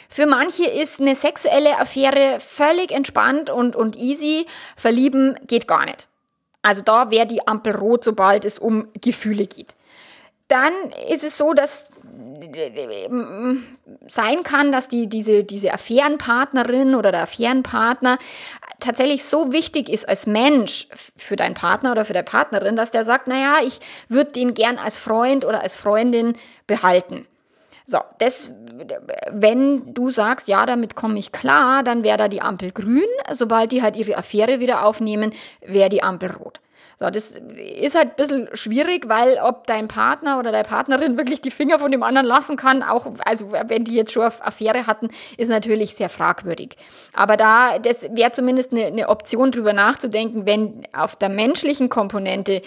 [0.10, 4.46] Für manche ist eine sexuelle Affäre völlig entspannt und, und easy.
[4.76, 6.08] Verlieben geht gar nicht.
[6.62, 9.76] Also da wäre die Ampel rot, sobald es um Gefühle geht.
[10.48, 10.74] Dann
[11.10, 11.90] ist es so, dass
[14.08, 18.18] sein kann, dass die, diese, diese Affärenpartnerin oder der Affärenpartner
[18.80, 23.06] tatsächlich so wichtig ist als Mensch für deinen Partner oder für deine Partnerin, dass der
[23.06, 26.34] sagt, naja, ich würde den gern als Freund oder als Freundin
[26.68, 27.26] behalten.
[27.90, 28.52] So, das,
[29.32, 33.08] wenn du sagst, ja, damit komme ich klar, dann wäre da die Ampel grün.
[33.32, 35.32] Sobald die halt ihre Affäre wieder aufnehmen,
[35.66, 36.60] wäre die Ampel rot.
[37.00, 41.40] So, das ist halt ein bisschen schwierig, weil ob dein Partner oder deine Partnerin wirklich
[41.40, 45.10] die Finger von dem anderen lassen kann, auch, also wenn die jetzt schon Affäre hatten,
[45.38, 46.76] ist natürlich sehr fragwürdig.
[47.14, 52.62] Aber da, das wäre zumindest eine, eine Option, drüber nachzudenken, wenn auf der menschlichen Komponente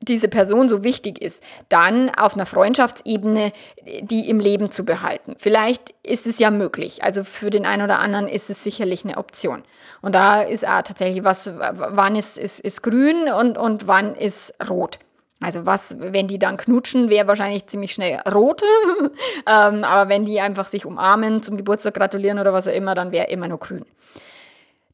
[0.00, 3.52] diese Person so wichtig ist, dann auf einer Freundschaftsebene
[4.00, 5.34] die im Leben zu behalten.
[5.38, 7.02] Vielleicht ist es ja möglich.
[7.02, 9.62] Also für den einen oder anderen ist es sicherlich eine Option.
[10.02, 14.54] Und da ist auch tatsächlich was, wann ist, ist, ist grün und, und wann ist
[14.68, 14.98] rot.
[15.40, 18.62] Also was, wenn die dann knutschen, wäre wahrscheinlich ziemlich schnell rot.
[19.46, 23.12] ähm, aber wenn die einfach sich umarmen, zum Geburtstag gratulieren oder was auch immer, dann
[23.12, 23.84] wäre immer nur grün.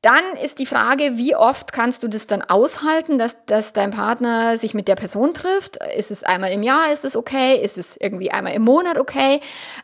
[0.04, 4.58] Dann ist die Frage, wie oft kannst du das dann aushalten, dass, dass dein Partner
[4.58, 5.78] sich mit der Person trifft?
[5.96, 7.56] Ist es einmal im Jahr, ist es okay?
[7.56, 9.40] Ist es irgendwie einmal im Monat okay?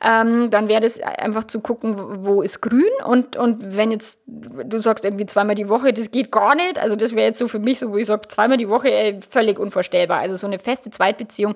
[0.07, 4.79] Ähm, dann wäre das einfach zu gucken, wo ist grün und, und wenn jetzt du
[4.79, 6.79] sagst irgendwie zweimal die Woche, das geht gar nicht.
[6.79, 9.21] Also das wäre jetzt so für mich so, wo ich sage, zweimal die Woche ey,
[9.27, 10.19] völlig unvorstellbar.
[10.19, 11.55] Also so eine feste Zweitbeziehung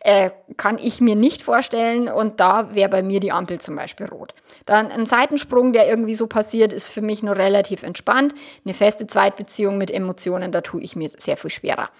[0.00, 4.04] äh, kann ich mir nicht vorstellen und da wäre bei mir die Ampel zum Beispiel
[4.04, 4.34] rot.
[4.66, 8.34] Dann ein Seitensprung, der irgendwie so passiert, ist für mich nur relativ entspannt entspannt.
[8.64, 11.90] Eine feste Zweitbeziehung mit Emotionen, da tue ich mir sehr viel schwerer.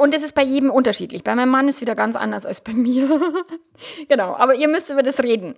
[0.00, 1.22] Und es ist bei jedem unterschiedlich.
[1.22, 3.08] Bei meinem Mann ist es wieder ganz anders als bei mir.
[4.08, 5.54] genau, aber ihr müsst über das reden.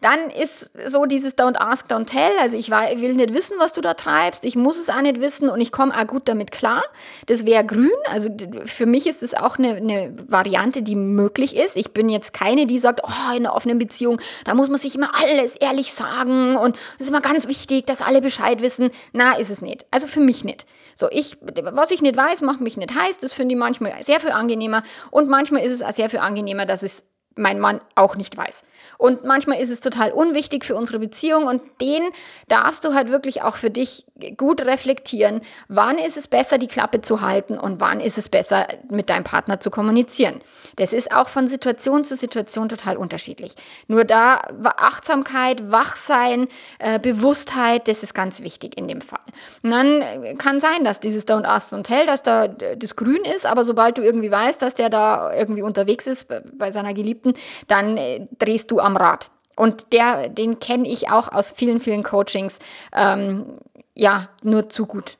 [0.00, 2.32] Dann ist so dieses Don't ask, don't tell.
[2.40, 4.44] Also ich will nicht wissen, was du da treibst.
[4.44, 6.82] Ich muss es auch nicht wissen und ich komme auch gut damit klar.
[7.26, 7.90] Das wäre grün.
[8.10, 8.30] Also
[8.66, 11.76] für mich ist es auch eine, eine Variante, die möglich ist.
[11.76, 14.94] Ich bin jetzt keine, die sagt, oh, in einer offenen Beziehung, da muss man sich
[14.94, 18.90] immer alles ehrlich sagen und es ist immer ganz wichtig, dass alle Bescheid wissen.
[19.12, 19.86] Na, ist es nicht.
[19.90, 20.66] Also für mich nicht.
[20.96, 23.18] So, ich, was ich nicht weiß, macht mich nicht heiß.
[23.18, 26.66] Das finde ich manchmal sehr viel angenehmer und manchmal ist es auch sehr viel angenehmer,
[26.66, 27.04] dass es
[27.36, 28.62] mein Mann auch nicht weiß.
[28.98, 32.02] Und manchmal ist es total unwichtig für unsere Beziehung und den
[32.48, 35.40] darfst du halt wirklich auch für dich gut reflektieren.
[35.68, 39.24] Wann ist es besser, die Klappe zu halten und wann ist es besser, mit deinem
[39.24, 40.40] Partner zu kommunizieren?
[40.76, 43.54] Das ist auch von Situation zu Situation total unterschiedlich.
[43.88, 44.42] Nur da
[44.76, 49.20] Achtsamkeit, Wachsein, äh, Bewusstheit, das ist ganz wichtig in dem Fall.
[49.62, 53.22] Und dann äh, kann sein, dass dieses Don't Ask Don't Tell, dass da das Grün
[53.24, 57.34] ist, aber sobald du irgendwie weißt, dass der da irgendwie unterwegs ist bei seiner Geliebten,
[57.68, 59.30] dann äh, drehst du am Rad.
[59.56, 62.58] Und der, den kenne ich auch aus vielen, vielen Coachings,
[62.92, 63.58] ähm,
[63.94, 65.16] ja, nur zu gut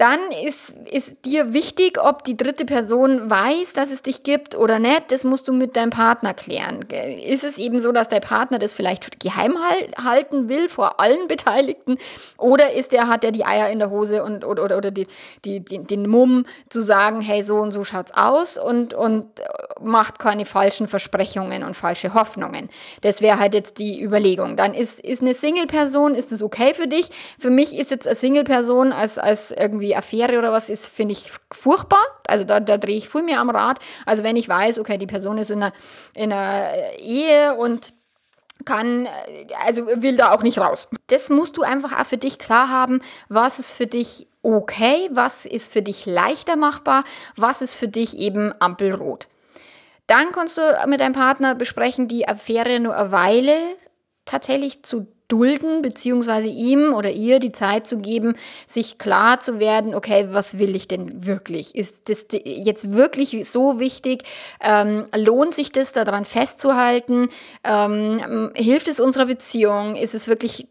[0.00, 4.78] dann ist, ist dir wichtig, ob die dritte Person weiß, dass es dich gibt oder
[4.78, 5.12] nicht.
[5.12, 6.80] Das musst du mit deinem Partner klären.
[7.26, 9.58] Ist es eben so, dass der Partner das vielleicht geheim
[10.02, 11.98] halten will vor allen Beteiligten?
[12.38, 15.06] Oder ist der, hat er die Eier in der Hose und, oder, oder, oder die,
[15.44, 19.26] die, die, den Mumm zu sagen, hey, so und so schaut's aus und, und
[19.82, 22.70] macht keine falschen Versprechungen und falsche Hoffnungen.
[23.02, 24.56] Das wäre halt jetzt die Überlegung.
[24.56, 27.10] Dann ist, ist eine Single-Person, ist das okay für dich?
[27.38, 31.12] Für mich ist jetzt eine Single-Person als, als irgendwie die Affäre oder was ist, finde
[31.12, 32.04] ich furchtbar.
[32.28, 33.80] Also da, da drehe ich viel mehr am Rad.
[34.06, 35.72] Also wenn ich weiß, okay, die Person ist in einer,
[36.14, 37.92] in einer Ehe und
[38.64, 39.08] kann,
[39.64, 40.88] also will da auch nicht raus.
[41.08, 45.44] Das musst du einfach auch für dich klar haben, was ist für dich okay, was
[45.44, 47.02] ist für dich leichter machbar,
[47.36, 49.28] was ist für dich eben Ampelrot.
[50.06, 53.56] Dann kannst du mit deinem Partner besprechen, die Affäre nur eine Weile
[54.24, 58.34] tatsächlich zu dulden, beziehungsweise ihm oder ihr die Zeit zu geben,
[58.66, 61.74] sich klar zu werden, okay, was will ich denn wirklich?
[61.74, 64.24] Ist das jetzt wirklich so wichtig?
[64.60, 67.28] Ähm, lohnt sich das, daran festzuhalten?
[67.64, 69.96] Ähm, hilft es unserer Beziehung?
[69.96, 70.66] Ist es wirklich,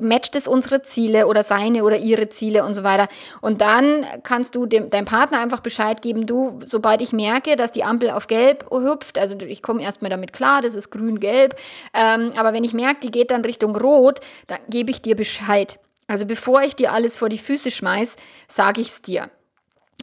[0.00, 3.08] matcht es unsere Ziele oder seine oder ihre Ziele und so weiter?
[3.40, 7.72] Und dann kannst du dem, deinem Partner einfach Bescheid geben, du, sobald ich merke, dass
[7.72, 11.54] die Ampel auf gelb hüpft, also ich komme erstmal damit klar, das ist grün-gelb,
[11.94, 15.14] ähm, aber wenn ich merke, die geht dann Richtung Richtung Rot, dann gebe ich dir
[15.14, 15.78] Bescheid.
[16.08, 18.16] Also bevor ich dir alles vor die Füße schmeiß,
[18.48, 19.30] sage ich es dir.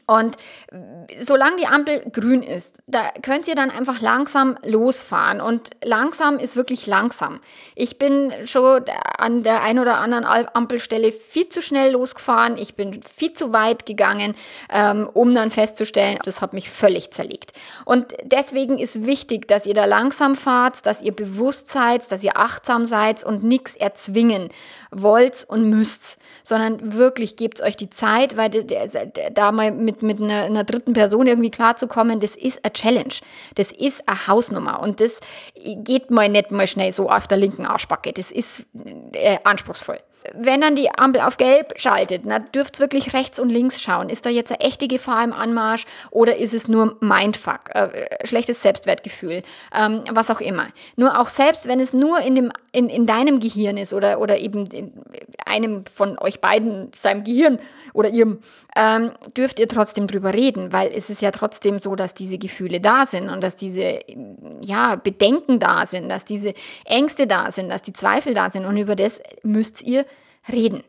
[0.10, 0.38] Und
[1.22, 5.40] solange die Ampel grün ist, da könnt ihr dann einfach langsam losfahren.
[5.40, 7.40] Und langsam ist wirklich langsam.
[7.76, 8.86] Ich bin schon
[9.18, 12.58] an der einen oder anderen Ampelstelle viel zu schnell losgefahren.
[12.58, 14.34] Ich bin viel zu weit gegangen,
[14.72, 17.54] ähm, um dann festzustellen, das hat mich völlig zerlegt.
[17.86, 22.36] Und deswegen ist wichtig, dass ihr da langsam fahrt, dass ihr bewusst seid, dass ihr
[22.36, 24.50] achtsam seid und nichts erzwingen
[24.90, 30.44] wollt und müsst, sondern wirklich gebt euch die Zeit, weil da mal mit mit, einer,
[30.44, 33.14] einer dritten Person irgendwie klarzukommen, das ist eine Challenge.
[33.56, 34.82] Das ist eine Hausnummer.
[34.82, 35.20] Und das
[35.56, 38.14] geht mal nicht mal schnell so auf der linken Arschbacke.
[38.14, 38.66] Das ist
[39.14, 40.00] äh, anspruchsvoll
[40.34, 44.10] wenn dann die Ampel auf Gelb schaltet, na, dürft wirklich rechts und links schauen.
[44.10, 48.62] Ist da jetzt eine echte Gefahr im Anmarsch oder ist es nur Mindfuck, äh, schlechtes
[48.62, 49.42] Selbstwertgefühl,
[49.74, 50.68] ähm, was auch immer.
[50.96, 54.38] Nur auch selbst, wenn es nur in, dem, in, in deinem Gehirn ist oder, oder
[54.38, 54.94] eben in
[55.46, 57.60] einem von euch beiden, seinem Gehirn
[57.94, 58.40] oder ihrem,
[58.80, 62.80] ähm, dürft ihr trotzdem drüber reden, weil es ist ja trotzdem so, dass diese Gefühle
[62.80, 64.00] da sind und dass diese
[64.62, 66.54] ja, Bedenken da sind, dass diese
[66.86, 70.06] Ängste da sind, dass die Zweifel da sind und über das müsst ihr
[70.50, 70.86] reden.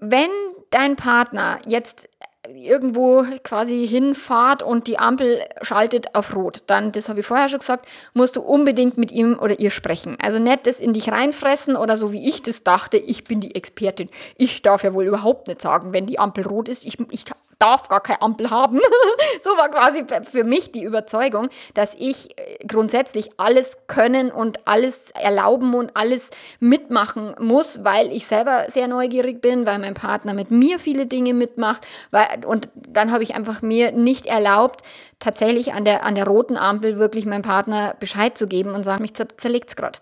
[0.00, 0.28] Wenn
[0.70, 2.08] dein Partner jetzt
[2.54, 7.60] irgendwo quasi hinfahrt und die Ampel schaltet auf Rot, dann, das habe ich vorher schon
[7.60, 10.16] gesagt, musst du unbedingt mit ihm oder ihr sprechen.
[10.20, 13.54] Also nicht das in dich reinfressen oder so wie ich das dachte, ich bin die
[13.54, 14.08] Expertin.
[14.36, 16.84] Ich darf ja wohl überhaupt nicht sagen, wenn die Ampel rot ist.
[16.84, 17.24] Ich, ich
[17.58, 18.80] darf gar keine Ampel haben.
[19.42, 25.10] so war quasi für mich die Überzeugung, dass ich äh, grundsätzlich alles können und alles
[25.12, 30.50] erlauben und alles mitmachen muss, weil ich selber sehr neugierig bin, weil mein Partner mit
[30.50, 31.86] mir viele Dinge mitmacht.
[32.10, 34.82] Weil, und dann habe ich einfach mir nicht erlaubt,
[35.18, 39.02] tatsächlich an der, an der roten Ampel wirklich meinem Partner Bescheid zu geben und sagen,
[39.02, 39.98] mich zerlegt es gerade.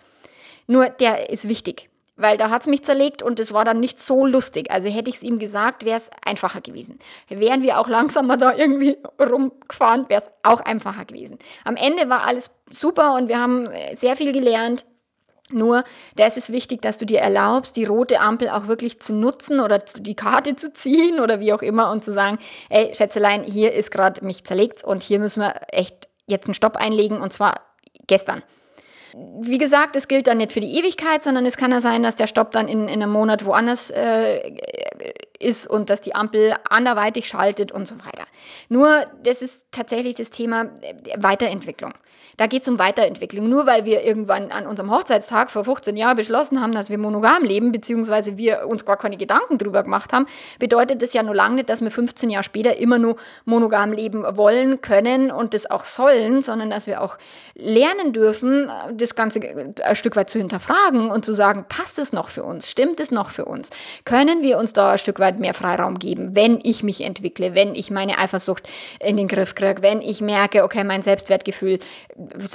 [0.66, 4.00] Nur der ist wichtig weil da hat es mich zerlegt und es war dann nicht
[4.00, 4.70] so lustig.
[4.70, 6.98] Also hätte ich es ihm gesagt, wäre es einfacher gewesen.
[7.28, 11.38] Wären wir auch langsamer da irgendwie rumgefahren, wäre es auch einfacher gewesen.
[11.64, 14.84] Am Ende war alles super und wir haben äh, sehr viel gelernt.
[15.52, 15.84] Nur,
[16.16, 19.60] da ist es wichtig, dass du dir erlaubst, die rote Ampel auch wirklich zu nutzen
[19.60, 23.72] oder die Karte zu ziehen oder wie auch immer und zu sagen, ey, Schätzelein, hier
[23.72, 27.60] ist gerade mich zerlegt und hier müssen wir echt jetzt einen Stopp einlegen und zwar
[28.08, 28.42] gestern.
[29.40, 32.16] Wie gesagt, es gilt dann nicht für die Ewigkeit, sondern es kann ja sein, dass
[32.16, 34.40] der Stopp dann in, in einem Monat woanders äh,
[35.38, 38.24] ist und dass die Ampel anderweitig schaltet und so weiter.
[38.68, 40.70] Nur, das ist tatsächlich das Thema
[41.16, 41.94] Weiterentwicklung.
[42.36, 43.48] Da geht es um Weiterentwicklung.
[43.48, 47.44] Nur weil wir irgendwann an unserem Hochzeitstag vor 15 Jahren beschlossen haben, dass wir monogam
[47.44, 50.26] leben, beziehungsweise wir uns gar keine Gedanken drüber gemacht haben,
[50.58, 54.24] bedeutet das ja nur lange nicht, dass wir 15 Jahre später immer nur monogam leben
[54.36, 57.16] wollen, können und das auch sollen, sondern dass wir auch
[57.54, 59.40] lernen dürfen, das Ganze
[59.82, 62.70] ein Stück weit zu hinterfragen und zu sagen, passt es noch für uns?
[62.70, 63.70] Stimmt es noch für uns?
[64.04, 67.74] Können wir uns da ein Stück weit mehr Freiraum geben, wenn ich mich entwickle, wenn
[67.74, 68.68] ich meine Eifersucht
[69.00, 71.78] in den Griff kriege, wenn ich merke, okay, mein Selbstwertgefühl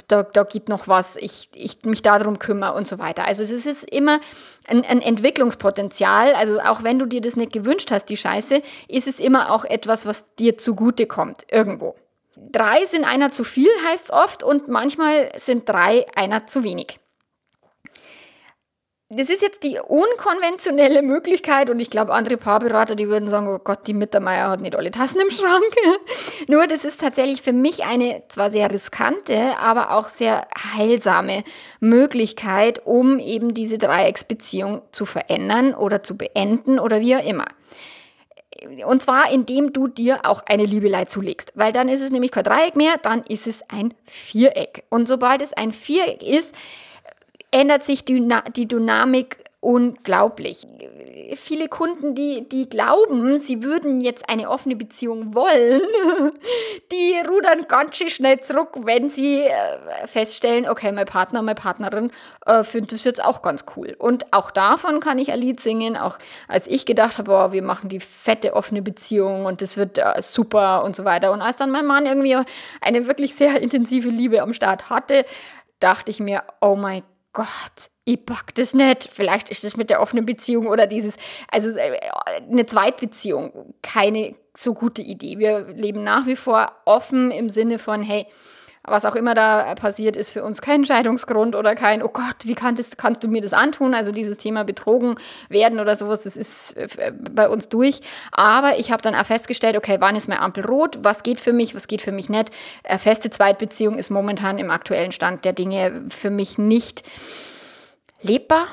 [0.08, 3.26] da, da geht noch was, ich, ich mich darum kümmere und so weiter.
[3.26, 4.20] Also es ist immer
[4.66, 6.34] ein, ein Entwicklungspotenzial.
[6.34, 9.64] Also auch wenn du dir das nicht gewünscht hast, die Scheiße, ist es immer auch
[9.64, 11.94] etwas, was dir zugute kommt, irgendwo.
[12.36, 16.98] Drei sind einer zu viel, heißt es oft, und manchmal sind drei einer zu wenig
[19.14, 23.58] das ist jetzt die unkonventionelle Möglichkeit und ich glaube, andere Paarberater, die würden sagen, oh
[23.58, 25.62] Gott, die Mittermeier hat nicht alle Tassen im Schrank.
[26.48, 30.46] Nur das ist tatsächlich für mich eine zwar sehr riskante, aber auch sehr
[30.76, 31.44] heilsame
[31.78, 37.46] Möglichkeit, um eben diese Dreiecksbeziehung zu verändern oder zu beenden oder wie auch immer.
[38.86, 41.52] Und zwar, indem du dir auch eine Liebelei zulegst.
[41.54, 44.84] Weil dann ist es nämlich kein Dreieck mehr, dann ist es ein Viereck.
[44.88, 46.54] Und sobald es ein Viereck ist,
[47.52, 50.66] ändert sich die, die Dynamik unglaublich.
[51.36, 55.80] Viele Kunden, die, die glauben, sie würden jetzt eine offene Beziehung wollen,
[56.92, 62.10] die rudern ganz schön schnell zurück, wenn sie äh, feststellen, okay, mein Partner, meine Partnerin
[62.44, 63.94] äh, findet das jetzt auch ganz cool.
[63.96, 67.62] Und auch davon kann ich ein Lied singen, auch als ich gedacht habe, oh, wir
[67.62, 71.30] machen die fette offene Beziehung und das wird äh, super und so weiter.
[71.30, 72.36] Und als dann mein Mann irgendwie
[72.80, 75.24] eine wirklich sehr intensive Liebe am Start hatte,
[75.78, 79.08] dachte ich mir, oh mein Gott, ich pack das nicht.
[79.10, 81.16] Vielleicht ist das mit der offenen Beziehung oder dieses,
[81.48, 81.98] also äh,
[82.50, 85.38] eine Zweitbeziehung, keine so gute Idee.
[85.38, 88.26] Wir leben nach wie vor offen im Sinne von, hey,
[88.84, 92.54] was auch immer da passiert, ist für uns kein Scheidungsgrund oder kein, oh Gott, wie
[92.54, 93.94] kann das, kannst du mir das antun?
[93.94, 95.14] Also dieses Thema betrogen
[95.48, 98.00] werden oder sowas, das ist äh, bei uns durch.
[98.32, 100.98] Aber ich habe dann auch festgestellt, okay, wann ist mein Ampel rot?
[101.02, 101.76] Was geht für mich?
[101.76, 102.50] Was geht für mich nicht?
[102.82, 107.04] Eine feste Zweitbeziehung ist momentan im aktuellen Stand der Dinge für mich nicht
[108.20, 108.66] lebbar.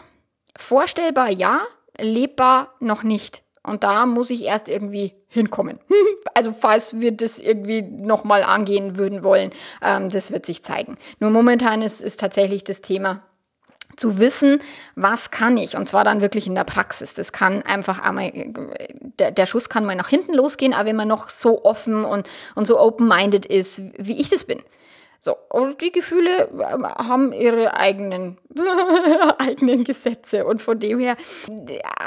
[0.58, 1.62] Vorstellbar ja,
[2.00, 3.44] lebbar noch nicht.
[3.70, 5.80] Und da muss ich erst irgendwie hinkommen.
[6.36, 9.52] Also falls wir das irgendwie nochmal angehen würden wollen,
[9.82, 10.98] ähm, das wird sich zeigen.
[11.20, 13.24] Nur momentan ist, ist tatsächlich das Thema
[13.98, 14.60] zu wissen,
[14.96, 17.14] was kann ich und zwar dann wirklich in der Praxis.
[17.14, 18.32] Das kann einfach einmal,
[19.20, 22.30] der, der Schuss kann mal nach hinten losgehen, aber wenn man noch so offen und,
[22.56, 24.62] und so open-minded ist, wie ich das bin,
[25.22, 28.38] so, und die Gefühle ähm, haben ihre eigenen,
[29.38, 30.46] eigenen Gesetze.
[30.46, 31.18] Und von dem her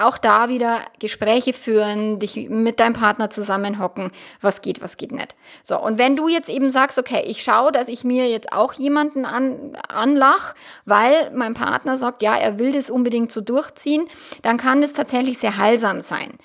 [0.01, 5.35] auch da wieder Gespräche führen, dich mit deinem Partner zusammenhocken, was geht, was geht nicht.
[5.63, 8.73] So, und wenn du jetzt eben sagst, okay, ich schaue, dass ich mir jetzt auch
[8.73, 10.55] jemanden an, anlach,
[10.87, 14.07] weil mein Partner sagt, ja, er will das unbedingt so durchziehen,
[14.41, 16.39] dann kann das tatsächlich sehr heilsam sein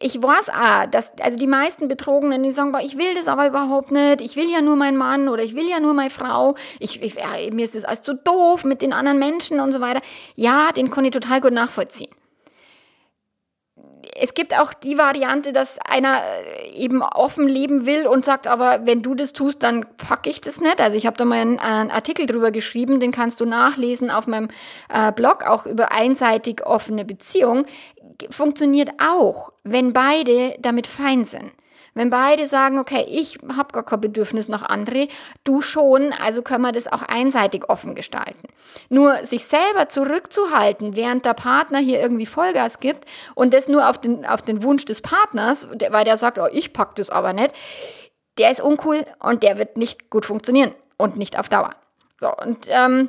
[0.00, 3.90] ich weiß auch, dass, also die meisten Betrogenen, die sagen, ich will das aber überhaupt
[3.90, 7.02] nicht, ich will ja nur meinen Mann oder ich will ja nur meine Frau, ich,
[7.02, 7.16] ich
[7.52, 10.00] mir ist das alles zu doof mit den anderen Menschen und so weiter.
[10.34, 12.10] Ja, den kann ich total gut nachvollziehen
[14.16, 18.80] es gibt auch die Variante, dass einer äh, eben offen leben will und sagt, aber
[18.84, 20.80] wenn du das tust, dann packe ich das nicht.
[20.80, 24.26] Also ich habe da mal einen, einen, Artikel drüber geschrieben, den kannst du nachlesen auf
[24.26, 24.48] meinem
[24.88, 27.66] äh, Blog, auch über einseitig offene Beziehung.
[28.30, 31.52] Funktioniert auch, wenn beide damit fein sind.
[31.94, 35.06] Wenn beide sagen, okay, ich habe gar kein Bedürfnis nach andere,
[35.44, 38.48] du schon, also können wir das auch einseitig offen gestalten.
[38.88, 43.04] Nur sich selber zurückzuhalten, während der Partner hier irgendwie Vollgas gibt
[43.36, 46.72] und das nur auf den, auf den Wunsch des Partners, weil der sagt, oh, ich
[46.72, 47.54] pack das aber nicht,
[48.38, 51.76] der ist uncool und der wird nicht gut funktionieren und nicht auf Dauer.
[52.18, 53.08] So, und ähm,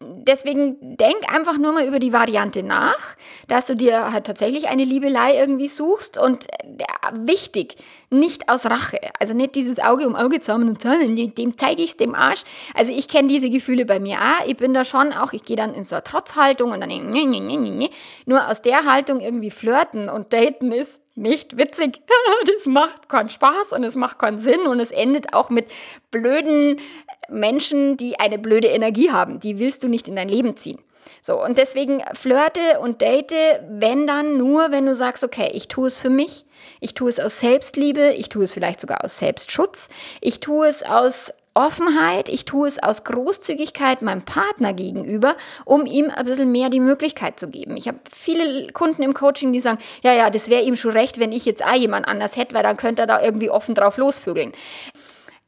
[0.00, 3.16] deswegen denk einfach nur mal über die Variante nach,
[3.48, 6.84] dass du dir halt tatsächlich eine Liebelei irgendwie suchst und äh,
[7.26, 7.76] wichtig,
[8.10, 11.96] nicht aus Rache, also nicht dieses Auge um Auge zusammen und zusammen, dem zeige ich
[11.96, 12.42] dem Arsch.
[12.74, 15.56] Also ich kenne diese Gefühle bei mir auch, ich bin da schon auch, ich gehe
[15.56, 17.90] dann in so eine Trotzhaltung und dann nee, nee, nee, nee,
[18.26, 22.00] nur aus der Haltung irgendwie flirten und daten ist nicht witzig.
[22.46, 25.66] das macht keinen Spaß und es macht keinen Sinn und es endet auch mit
[26.10, 26.80] blöden
[27.28, 29.40] Menschen, die eine blöde Energie haben.
[29.40, 30.78] Die willst du nicht in dein Leben ziehen.
[31.24, 33.32] So, und deswegen flirte und date,
[33.68, 36.44] wenn dann nur, wenn du sagst, okay, ich tue es für mich,
[36.80, 39.88] ich tue es aus Selbstliebe, ich tue es vielleicht sogar aus Selbstschutz,
[40.20, 46.10] ich tue es aus Offenheit, ich tue es aus Großzügigkeit meinem Partner gegenüber, um ihm
[46.10, 47.76] ein bisschen mehr die Möglichkeit zu geben.
[47.76, 51.20] Ich habe viele Kunden im Coaching, die sagen, ja, ja, das wäre ihm schon recht,
[51.20, 53.98] wenn ich jetzt auch jemand anders hätte, weil dann könnte er da irgendwie offen drauf
[53.98, 54.52] losvögeln.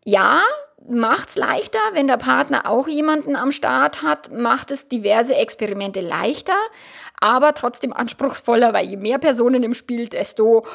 [0.04, 0.42] Ja,
[0.86, 6.00] macht es leichter, wenn der Partner auch jemanden am Start hat, macht es diverse Experimente
[6.00, 6.56] leichter,
[7.20, 10.66] aber trotzdem anspruchsvoller, weil je mehr Personen im Spiel, desto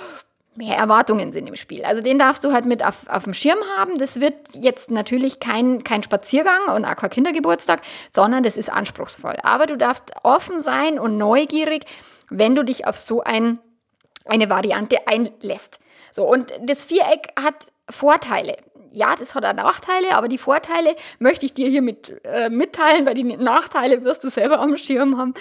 [0.59, 1.85] mehr Erwartungen sind im Spiel.
[1.85, 3.97] Also den darfst du halt mit auf, auf dem Schirm haben.
[3.97, 7.81] Das wird jetzt natürlich kein, kein Spaziergang und auch kein Kindergeburtstag,
[8.11, 9.37] sondern das ist anspruchsvoll.
[9.41, 11.85] Aber du darfst offen sein und neugierig,
[12.29, 13.59] wenn du dich auf so ein,
[14.25, 15.79] eine Variante einlässt.
[16.11, 18.57] So, und das Viereck hat Vorteile
[18.91, 23.05] ja, das hat auch Nachteile, aber die Vorteile möchte ich dir hier mit, äh, mitteilen,
[23.05, 25.33] weil die Nachteile wirst du selber am Schirm haben.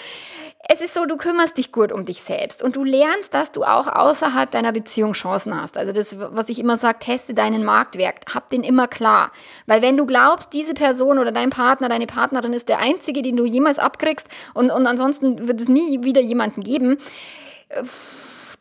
[0.66, 3.62] Es ist so, du kümmerst dich gut um dich selbst und du lernst, dass du
[3.62, 5.78] auch außerhalb deiner Beziehung Chancen hast.
[5.78, 9.30] Also das, was ich immer sage, teste deinen Marktwert, hab den immer klar.
[9.66, 13.36] Weil wenn du glaubst, diese Person oder dein Partner, deine Partnerin ist der einzige, den
[13.36, 16.98] du jemals abkriegst und, und ansonsten wird es nie wieder jemanden geben,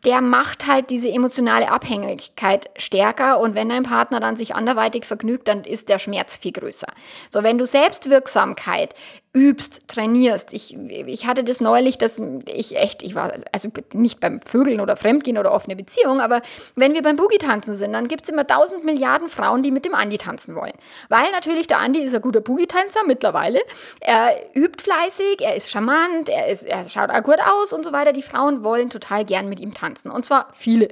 [0.05, 5.47] der macht halt diese emotionale Abhängigkeit stärker und wenn dein Partner dann sich anderweitig vergnügt,
[5.47, 6.87] dann ist der Schmerz viel größer.
[7.29, 8.93] So, wenn du Selbstwirksamkeit
[9.38, 10.53] übst, trainierst.
[10.53, 14.97] Ich, ich hatte das neulich, dass ich echt, ich war also nicht beim Vögeln oder
[14.97, 16.41] Fremdgehen oder offene Beziehung, aber
[16.75, 19.85] wenn wir beim Boogie tanzen sind, dann gibt es immer tausend Milliarden Frauen, die mit
[19.85, 20.73] dem Andi tanzen wollen.
[21.09, 23.59] Weil natürlich der Andi ist ein guter Boogie-Tänzer mittlerweile.
[23.99, 27.91] Er übt fleißig, er ist charmant, er, ist, er schaut auch gut aus und so
[27.91, 28.13] weiter.
[28.13, 30.11] Die Frauen wollen total gern mit ihm tanzen.
[30.11, 30.89] Und zwar viele.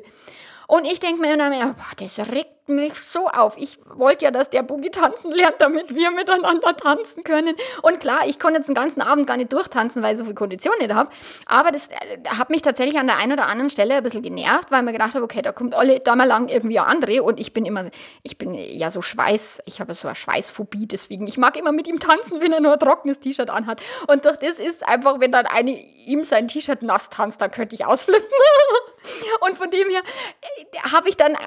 [0.67, 3.55] Und ich denke mir immer, boah, das regt mich so auf.
[3.57, 7.55] Ich wollte ja, dass der Boogie tanzen lernt, damit wir miteinander tanzen können.
[7.81, 10.33] Und klar, ich konnte jetzt den ganzen Abend gar nicht durchtanzen, weil ich so viel
[10.33, 11.09] Kondition nicht habe.
[11.45, 14.71] Aber das äh, hat mich tatsächlich an der einen oder anderen Stelle ein bisschen genervt,
[14.71, 17.23] weil ich mir gedacht habe, okay, da kommt alle da mal lang irgendwie eine andere.
[17.23, 17.89] Und ich bin immer,
[18.23, 21.87] ich bin ja so Schweiß, ich habe so eine Schweißphobie, deswegen, ich mag immer mit
[21.87, 23.81] ihm tanzen, wenn er nur ein trockenes T-Shirt anhat.
[24.07, 27.75] Und durch das ist einfach, wenn dann eine ihm sein T-Shirt nass tanzt, dann könnte
[27.75, 28.25] ich ausflippen.
[29.41, 30.01] Und von dem her
[30.41, 31.37] äh, habe ich dann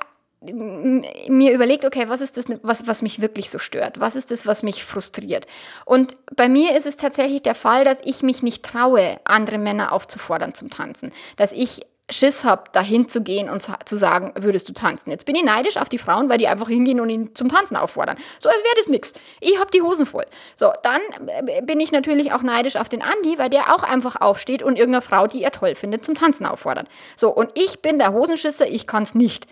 [0.41, 3.99] mir überlegt, okay, was ist das, was, was mich wirklich so stört?
[3.99, 5.47] Was ist das, was mich frustriert?
[5.84, 9.93] Und bei mir ist es tatsächlich der Fall, dass ich mich nicht traue, andere Männer
[9.93, 11.12] aufzufordern zum Tanzen.
[11.36, 15.11] Dass ich Schiss habe, dahin zu gehen und zu sagen, würdest du tanzen?
[15.11, 17.76] Jetzt bin ich neidisch auf die Frauen, weil die einfach hingehen und ihn zum Tanzen
[17.76, 18.16] auffordern.
[18.39, 19.12] So, als wäre das nichts.
[19.41, 20.24] Ich habe die Hosen voll.
[20.55, 24.16] So, dann äh, bin ich natürlich auch neidisch auf den Andi, weil der auch einfach
[24.20, 26.89] aufsteht und irgendeine Frau, die er toll findet, zum Tanzen auffordert.
[27.14, 29.47] So, und ich bin der Hosenschisser, ich kann es nicht.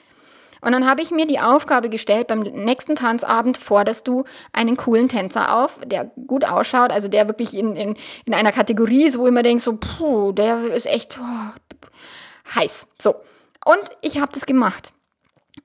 [0.61, 5.09] Und dann habe ich mir die Aufgabe gestellt, beim nächsten Tanzabend forderst du einen coolen
[5.09, 9.27] Tänzer auf, der gut ausschaut, also der wirklich in, in, in einer Kategorie ist, wo
[9.27, 12.87] ich mir denke, so, puh, der ist echt oh, heiß.
[13.01, 13.17] So.
[13.65, 14.93] Und ich habe das gemacht.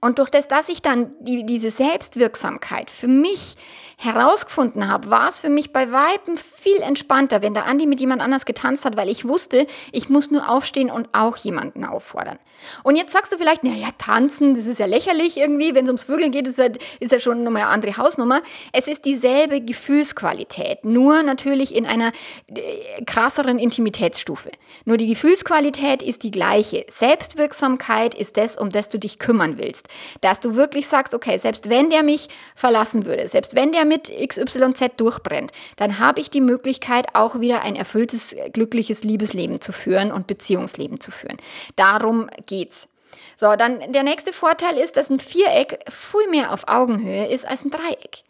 [0.03, 3.55] Und durch das, dass ich dann die, diese Selbstwirksamkeit für mich
[3.97, 8.19] herausgefunden habe, war es für mich bei Weitem viel entspannter, wenn der Andi mit jemand
[8.23, 12.39] anders getanzt hat, weil ich wusste, ich muss nur aufstehen und auch jemanden auffordern.
[12.81, 16.05] Und jetzt sagst du vielleicht, naja, tanzen, das ist ja lächerlich irgendwie, wenn es ums
[16.05, 18.41] Vögeln geht, ist ja, ist ja schon nochmal eine andere Hausnummer.
[18.73, 22.11] Es ist dieselbe Gefühlsqualität, nur natürlich in einer
[22.47, 24.49] äh, krasseren Intimitätsstufe.
[24.85, 26.87] Nur die Gefühlsqualität ist die gleiche.
[26.89, 29.90] Selbstwirksamkeit ist das, um das du dich kümmern willst.
[30.21, 34.11] Dass du wirklich sagst, okay, selbst wenn der mich verlassen würde, selbst wenn der mit
[34.11, 40.11] XYZ durchbrennt, dann habe ich die Möglichkeit, auch wieder ein erfülltes, glückliches Liebesleben zu führen
[40.11, 41.37] und Beziehungsleben zu führen.
[41.75, 42.87] Darum geht's.
[43.35, 47.65] So, dann der nächste Vorteil ist, dass ein Viereck viel mehr auf Augenhöhe ist als
[47.65, 48.23] ein Dreieck.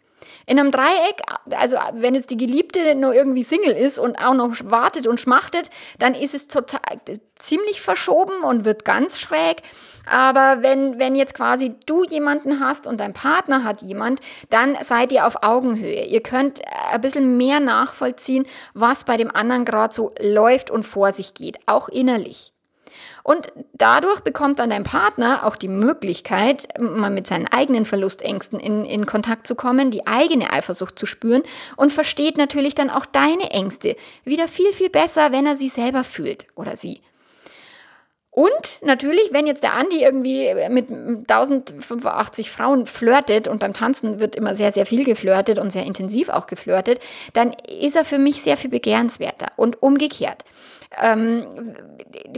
[0.46, 4.54] In einem Dreieck, also wenn jetzt die Geliebte nur irgendwie Single ist und auch noch
[4.64, 6.80] wartet und schmachtet, dann ist es total
[7.38, 9.62] ziemlich verschoben und wird ganz schräg.
[10.06, 14.20] Aber wenn, wenn jetzt quasi du jemanden hast und dein Partner hat jemand,
[14.50, 16.04] dann seid ihr auf Augenhöhe.
[16.06, 21.12] Ihr könnt ein bisschen mehr nachvollziehen, was bei dem anderen gerade so läuft und vor
[21.12, 22.52] sich geht, auch innerlich.
[23.22, 28.84] Und dadurch bekommt dann dein Partner auch die Möglichkeit, mal mit seinen eigenen Verlustängsten in,
[28.84, 31.42] in Kontakt zu kommen, die eigene Eifersucht zu spüren
[31.76, 36.04] und versteht natürlich dann auch deine Ängste wieder viel, viel besser, wenn er sie selber
[36.04, 37.02] fühlt oder sie.
[38.34, 44.36] Und natürlich, wenn jetzt der Andi irgendwie mit 1085 Frauen flirtet und beim Tanzen wird
[44.36, 46.98] immer sehr, sehr viel geflirtet und sehr intensiv auch geflirtet,
[47.34, 50.44] dann ist er für mich sehr viel begehrenswerter und umgekehrt
[51.00, 51.46] ähm,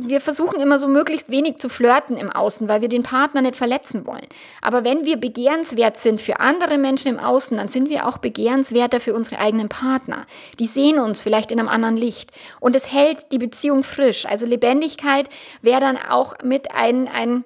[0.01, 3.57] wir versuchen immer so möglichst wenig zu flirten im Außen, weil wir den Partner nicht
[3.57, 4.27] verletzen wollen.
[4.61, 9.01] Aber wenn wir begehrenswert sind für andere Menschen im Außen, dann sind wir auch begehrenswerter
[9.01, 10.27] für unsere eigenen Partner.
[10.59, 12.31] Die sehen uns vielleicht in einem anderen Licht.
[12.61, 14.27] Und es hält die Beziehung frisch.
[14.27, 15.29] Also Lebendigkeit
[15.63, 17.45] wäre dann auch mit ein, ein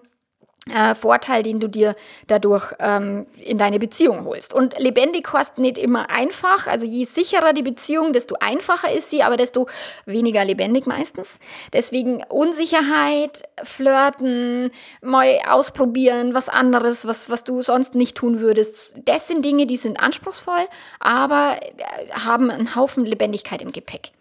[0.71, 1.95] äh, Vorteil, den du dir
[2.27, 4.55] dadurch ähm, in deine Beziehung holst.
[4.55, 6.66] Und lebendig heißt nicht immer einfach.
[6.66, 9.66] Also je sicherer die Beziehung, desto einfacher ist sie, aber desto
[10.07, 11.39] weniger lebendig meistens.
[11.73, 14.71] Deswegen Unsicherheit, Flirten,
[15.03, 18.97] mal ausprobieren, was anderes, was, was du sonst nicht tun würdest.
[19.05, 20.69] Das sind Dinge, die sind anspruchsvoll,
[21.01, 24.12] aber äh, haben einen Haufen Lebendigkeit im Gepäck.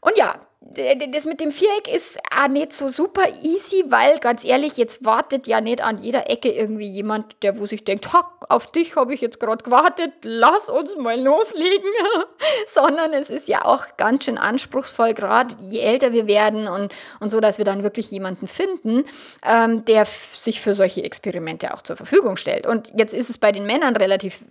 [0.00, 4.76] Und ja, das mit dem Viereck ist auch nicht so super easy, weil ganz ehrlich,
[4.76, 8.08] jetzt wartet ja nicht an jeder Ecke irgendwie jemand, der wo sich denkt,
[8.48, 11.90] auf dich habe ich jetzt gerade gewartet, lass uns mal loslegen,
[12.72, 17.30] sondern es ist ja auch ganz schön anspruchsvoll, gerade je älter wir werden und, und
[17.30, 19.04] so, dass wir dann wirklich jemanden finden,
[19.46, 22.66] ähm, der sich für solche Experimente auch zur Verfügung stellt.
[22.66, 24.42] Und jetzt ist es bei den Männern relativ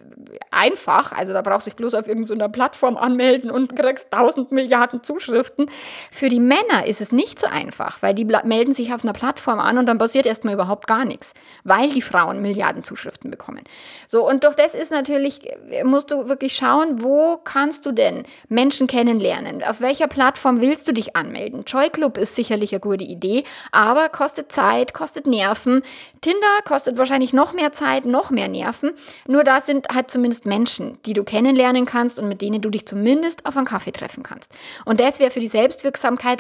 [0.52, 5.04] einfach, also da brauchst du dich bloß auf irgendeiner Plattform anmelden und kriegst tausend Milliarden
[5.04, 5.70] Zuschriften.
[6.12, 9.60] Für die Männer ist es nicht so einfach, weil die melden sich auf einer Plattform
[9.60, 11.34] an und dann passiert erstmal überhaupt gar nichts,
[11.64, 13.64] weil die Frauen Milliarden Zuschriften bekommen.
[14.08, 15.42] So, und durch das ist natürlich,
[15.84, 19.64] musst du wirklich schauen, wo kannst du denn Menschen kennenlernen?
[19.64, 21.64] Auf welcher Plattform willst du dich anmelden?
[21.66, 25.82] Joy Club ist sicherlich eine gute Idee, aber kostet Zeit, kostet Nerven.
[26.22, 28.92] Tinder kostet wahrscheinlich noch mehr Zeit, noch mehr Nerven.
[29.28, 32.86] Nur da sind halt zumindest Menschen, die du kennenlernen kannst und mit denen du dich
[32.86, 34.52] zumindest auf einen Kaffee treffen kannst.
[34.86, 35.87] Und das wäre für die Selbstwirksamkeit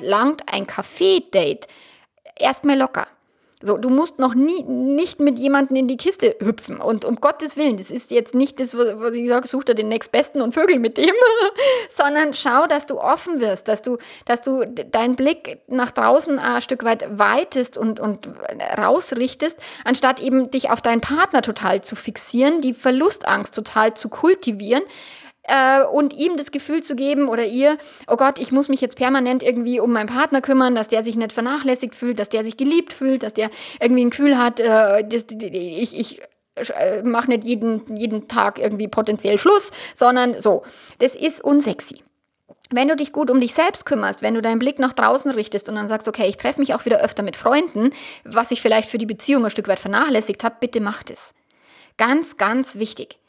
[0.01, 1.67] langt ein Kaffee-Date
[2.35, 3.07] erstmal locker.
[3.59, 6.79] So, du musst noch nie nicht mit jemandem in die Kiste hüpfen.
[6.79, 9.87] Und um Gottes Willen, das ist jetzt nicht das, was ich sage, such dir den
[9.87, 11.15] nächstbesten und Vögel mit dem,
[11.89, 16.61] sondern schau, dass du offen wirst, dass du, dass du deinen Blick nach draußen ein
[16.61, 18.29] Stück weit weitest und, und
[18.77, 24.83] rausrichtest, anstatt eben dich auf deinen Partner total zu fixieren, die Verlustangst total zu kultivieren
[25.47, 27.77] äh, und ihm das Gefühl zu geben oder ihr,
[28.07, 31.15] oh Gott, ich muss mich jetzt permanent irgendwie um meinen Partner kümmern, dass der sich
[31.15, 33.49] nicht vernachlässigt fühlt, dass der sich geliebt fühlt, dass der
[33.81, 36.21] irgendwie ein Gefühl hat, äh, das, ich, ich
[36.55, 40.63] äh, mache nicht jeden, jeden Tag irgendwie potenziell Schluss, sondern so.
[40.99, 42.03] Das ist unsexy.
[42.69, 45.69] Wenn du dich gut um dich selbst kümmerst, wenn du deinen Blick nach draußen richtest
[45.69, 47.91] und dann sagst, okay, ich treffe mich auch wieder öfter mit Freunden,
[48.25, 51.33] was ich vielleicht für die Beziehung ein Stück weit vernachlässigt habe, bitte mach das.
[51.95, 53.19] Ganz, ganz wichtig.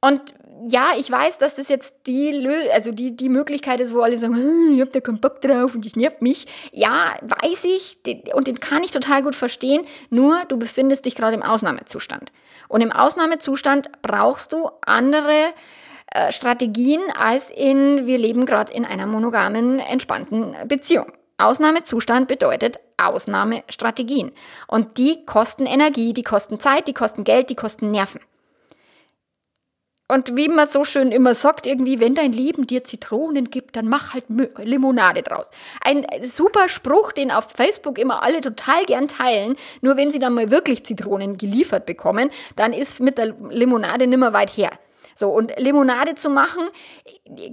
[0.00, 0.32] Und
[0.66, 4.16] ja, ich weiß, dass das jetzt die, Lö also die, die Möglichkeit ist, wo alle
[4.16, 6.46] sagen, hm, ich hab da keinen Bock drauf und das nervt mich.
[6.72, 7.98] Ja, weiß ich
[8.34, 12.32] und den kann ich total gut verstehen, nur du befindest dich gerade im Ausnahmezustand.
[12.68, 15.44] Und im Ausnahmezustand brauchst du andere
[16.12, 21.12] äh, Strategien als in, wir leben gerade in einer monogamen, entspannten Beziehung.
[21.38, 24.32] Ausnahmezustand bedeutet Ausnahmestrategien.
[24.66, 28.20] Und die kosten Energie, die kosten Zeit, die kosten Geld, die kosten Nerven.
[30.10, 33.88] Und wie man so schön immer sagt, irgendwie, wenn dein Leben dir Zitronen gibt, dann
[33.88, 34.24] mach halt
[34.56, 35.50] Limonade draus.
[35.82, 39.56] Ein super Spruch, den auf Facebook immer alle total gern teilen.
[39.82, 44.32] Nur wenn sie dann mal wirklich Zitronen geliefert bekommen, dann ist mit der Limonade nimmer
[44.32, 44.70] weit her.
[45.14, 46.68] So, und Limonade zu machen,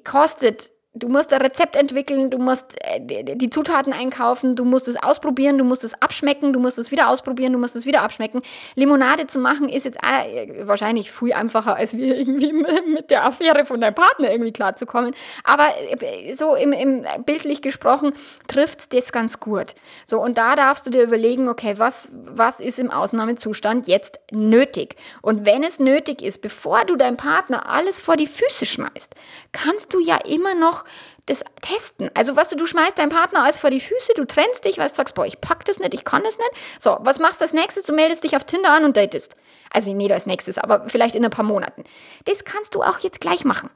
[0.05, 4.95] kostet Du musst ein Rezept entwickeln, du musst äh, die Zutaten einkaufen, du musst es
[4.95, 8.41] ausprobieren, du musst es abschmecken, du musst es wieder ausprobieren, du musst es wieder abschmecken.
[8.75, 12.53] Limonade zu machen ist jetzt äh, wahrscheinlich viel einfacher, als wir irgendwie
[12.93, 15.13] mit der Affäre von deinem Partner irgendwie klarzukommen.
[15.43, 15.67] Aber
[15.99, 18.13] äh, so im, im bildlich gesprochen
[18.47, 19.75] trifft das ganz gut.
[20.05, 24.95] So, und da darfst du dir überlegen, okay, was, was ist im Ausnahmezustand jetzt nötig?
[25.21, 29.13] Und wenn es nötig ist, bevor du deinem Partner alles vor die Füße schmeißt,
[29.51, 30.84] kannst du ja immer noch
[31.25, 32.09] das testen.
[32.13, 34.87] Also, was du, du schmeißt deinen Partner alles vor die Füße, du trennst dich, weil
[34.87, 36.51] du sagst, boah, ich pack das nicht, ich kann das nicht.
[36.79, 37.85] So, was machst du als nächstes?
[37.85, 39.35] Du meldest dich auf Tinder an und datest.
[39.71, 41.83] Also, nicht als nächstes, aber vielleicht in ein paar Monaten.
[42.25, 43.69] Das kannst du auch jetzt gleich machen.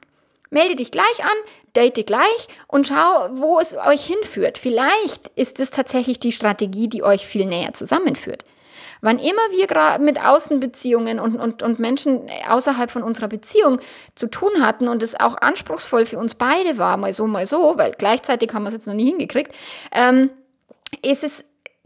[0.50, 1.36] Melde dich gleich an,
[1.76, 4.58] date gleich und schau, wo es euch hinführt.
[4.58, 8.44] Vielleicht ist es tatsächlich die Strategie, die euch viel näher zusammenführt.
[9.00, 13.80] Wann immer wir gerade mit Außenbeziehungen und, und, und Menschen außerhalb von unserer Beziehung
[14.14, 17.74] zu tun hatten und es auch anspruchsvoll für uns beide war, mal so, mal so,
[17.76, 19.54] weil gleichzeitig haben wir es jetzt noch nie hingekriegt,
[19.92, 20.30] ähm,
[21.02, 21.44] ist es,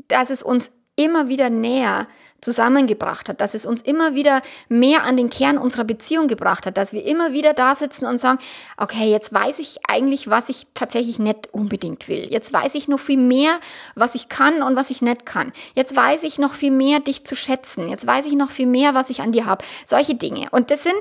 [0.08, 2.06] dass es uns immer wieder näher
[2.44, 6.76] zusammengebracht hat, dass es uns immer wieder mehr an den Kern unserer Beziehung gebracht hat,
[6.76, 8.38] dass wir immer wieder da sitzen und sagen,
[8.76, 12.26] okay, jetzt weiß ich eigentlich, was ich tatsächlich nicht unbedingt will.
[12.30, 13.58] Jetzt weiß ich noch viel mehr,
[13.94, 15.52] was ich kann und was ich nicht kann.
[15.74, 17.88] Jetzt weiß ich noch viel mehr, dich zu schätzen.
[17.88, 19.64] Jetzt weiß ich noch viel mehr, was ich an dir habe.
[19.86, 20.48] Solche Dinge.
[20.50, 20.96] Und das sind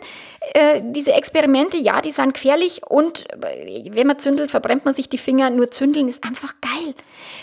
[0.53, 5.09] äh, diese Experimente, ja, die sind gefährlich und äh, wenn man zündelt, verbrennt man sich
[5.09, 5.49] die Finger.
[5.49, 6.93] Nur zündeln ist einfach geil.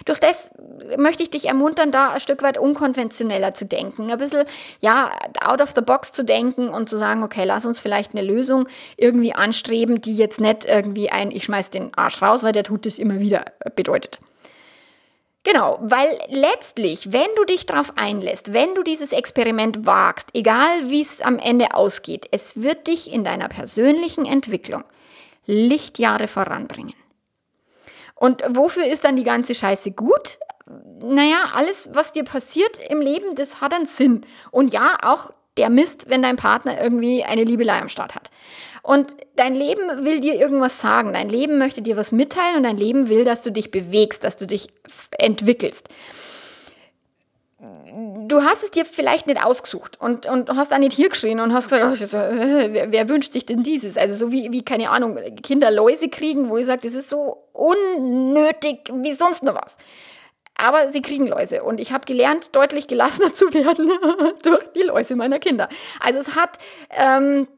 [0.04, 0.50] Durch das
[0.96, 4.44] möchte ich dich ermuntern, da ein Stück weit unkonventioneller zu denken denken, ein bisschen,
[4.80, 5.10] ja,
[5.40, 8.68] out of the box zu denken und zu sagen, okay, lass uns vielleicht eine Lösung
[8.96, 12.86] irgendwie anstreben, die jetzt nicht irgendwie ein, ich schmeiß den Arsch raus, weil der tut
[12.86, 14.18] es immer wieder bedeutet.
[15.42, 21.00] Genau, weil letztlich, wenn du dich darauf einlässt, wenn du dieses Experiment wagst, egal wie
[21.00, 24.84] es am Ende ausgeht, es wird dich in deiner persönlichen Entwicklung
[25.46, 26.94] Lichtjahre voranbringen.
[28.14, 30.38] Und wofür ist dann die ganze Scheiße gut?
[31.00, 34.24] Naja, alles, was dir passiert im Leben, das hat einen Sinn.
[34.50, 38.30] Und ja, auch der Mist, wenn dein Partner irgendwie eine Liebelei am Start hat.
[38.82, 41.12] Und dein Leben will dir irgendwas sagen.
[41.12, 44.36] Dein Leben möchte dir was mitteilen und dein Leben will, dass du dich bewegst, dass
[44.36, 44.68] du dich
[45.18, 45.88] entwickelst.
[48.26, 51.52] Du hast es dir vielleicht nicht ausgesucht und, und hast auch nicht hier geschrien und
[51.52, 52.18] hast gesagt, oh,
[52.72, 53.98] wer, wer, wünscht sich denn dieses?
[53.98, 57.48] Also so wie, wie, keine Ahnung, Kinder Läuse kriegen, wo ich sage, das ist so
[57.52, 59.76] unnötig wie sonst noch was.
[60.54, 63.90] Aber sie kriegen Läuse und ich habe gelernt, deutlich gelassener zu werden
[64.42, 65.68] durch die Läuse meiner Kinder.
[66.00, 66.58] Also es hat...
[66.90, 67.48] Ähm,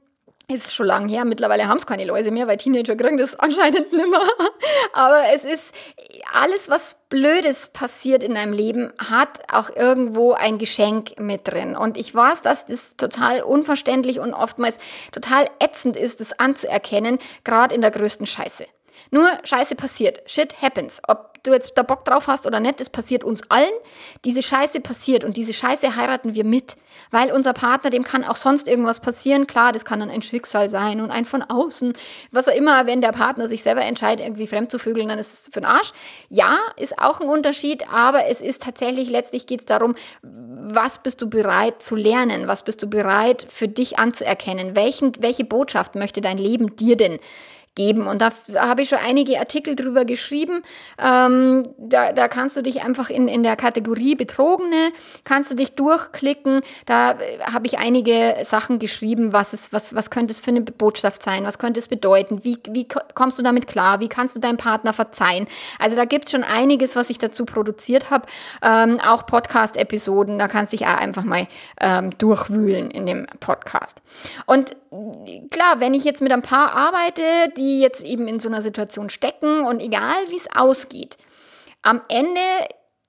[0.49, 3.93] ist schon lange her, mittlerweile haben es keine Läuse mehr, weil Teenager kriegen das anscheinend
[3.93, 4.21] nicht mehr.
[4.93, 5.73] Aber es ist
[6.33, 11.77] alles, was Blödes passiert in deinem Leben, hat auch irgendwo ein Geschenk mit drin.
[11.77, 14.79] Und ich weiß, dass das total unverständlich und oftmals
[15.13, 18.67] total ätzend ist, das anzuerkennen, gerade in der größten Scheiße.
[19.13, 20.23] Nur Scheiße passiert.
[20.25, 21.03] Shit happens.
[21.07, 23.73] Ob du jetzt da Bock drauf hast oder nicht, das passiert uns allen.
[24.25, 26.77] Diese Scheiße passiert und diese Scheiße heiraten wir mit,
[27.11, 29.47] weil unser Partner, dem kann auch sonst irgendwas passieren.
[29.47, 31.93] Klar, das kann dann ein Schicksal sein und ein von außen,
[32.31, 35.33] was auch immer, wenn der Partner sich selber entscheidet, irgendwie fremd zu vögeln, dann ist
[35.35, 35.93] es für den Arsch.
[36.31, 41.21] Ja, ist auch ein Unterschied, aber es ist tatsächlich, letztlich geht es darum, was bist
[41.21, 42.49] du bereit zu lernen?
[42.49, 44.75] Was bist du bereit für dich anzuerkennen?
[44.75, 47.19] Welchen, welche Botschaft möchte dein Leben dir denn
[47.75, 48.07] geben.
[48.07, 50.63] Und da habe ich schon einige Artikel drüber geschrieben.
[50.99, 54.93] Ähm, da, da kannst du dich einfach in, in der Kategorie Betrogene,
[55.25, 56.61] kannst du dich durchklicken.
[56.87, 60.61] Da äh, habe ich einige Sachen geschrieben, was, es, was, was könnte es für eine
[60.61, 64.41] Botschaft sein, was könnte es bedeuten, wie, wie kommst du damit klar, wie kannst du
[64.41, 65.47] deinem Partner verzeihen.
[65.79, 68.27] Also da gibt es schon einiges, was ich dazu produziert habe.
[68.63, 71.47] Ähm, auch Podcast-Episoden, da kannst du dich auch einfach mal
[71.81, 74.03] ähm, durchwühlen in dem Podcast.
[74.47, 74.77] Und
[75.51, 77.23] klar, wenn ich jetzt mit ein paar arbeite,
[77.57, 81.17] die jetzt eben in so einer Situation stecken und egal wie es ausgeht,
[81.83, 82.41] am Ende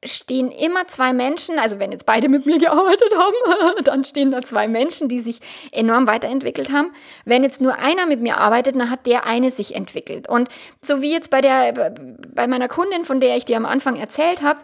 [0.06, 4.42] stehen immer zwei Menschen, also wenn jetzt beide mit mir gearbeitet haben, dann stehen da
[4.42, 5.40] zwei Menschen, die sich
[5.72, 6.92] enorm weiterentwickelt haben.
[7.26, 10.28] Wenn jetzt nur einer mit mir arbeitet, dann hat der eine sich entwickelt.
[10.28, 10.50] Und
[10.82, 11.94] so wie jetzt bei der,
[12.34, 14.60] bei meiner Kundin, von der ich dir am Anfang erzählt habe,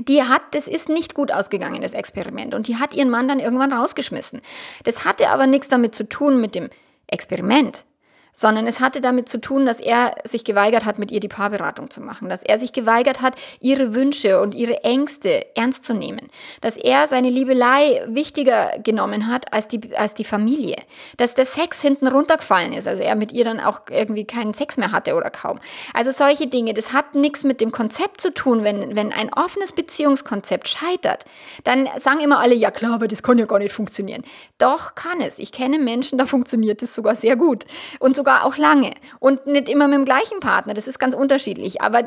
[0.00, 2.54] die hat, das ist nicht gut ausgegangen, das Experiment.
[2.54, 4.40] Und die hat ihren Mann dann irgendwann rausgeschmissen.
[4.84, 6.70] Das hatte aber nichts damit zu tun mit dem
[7.06, 7.84] Experiment
[8.32, 11.90] sondern es hatte damit zu tun, dass er sich geweigert hat, mit ihr die Paarberatung
[11.90, 16.28] zu machen, dass er sich geweigert hat, ihre Wünsche und ihre Ängste ernst zu nehmen,
[16.60, 20.76] dass er seine Liebelei wichtiger genommen hat als die, als die Familie,
[21.16, 24.76] dass der Sex hinten runtergefallen ist, also er mit ihr dann auch irgendwie keinen Sex
[24.76, 25.58] mehr hatte oder kaum.
[25.94, 29.72] Also solche Dinge, das hat nichts mit dem Konzept zu tun, wenn, wenn ein offenes
[29.72, 31.24] Beziehungskonzept scheitert,
[31.64, 34.22] dann sagen immer alle, ja klar, aber das kann ja gar nicht funktionieren.
[34.58, 35.38] Doch kann es.
[35.38, 37.64] Ich kenne Menschen, da funktioniert es sogar sehr gut.
[37.98, 38.90] Und sogar auch lange.
[39.18, 41.80] Und nicht immer mit dem gleichen Partner, das ist ganz unterschiedlich.
[41.80, 42.02] Aber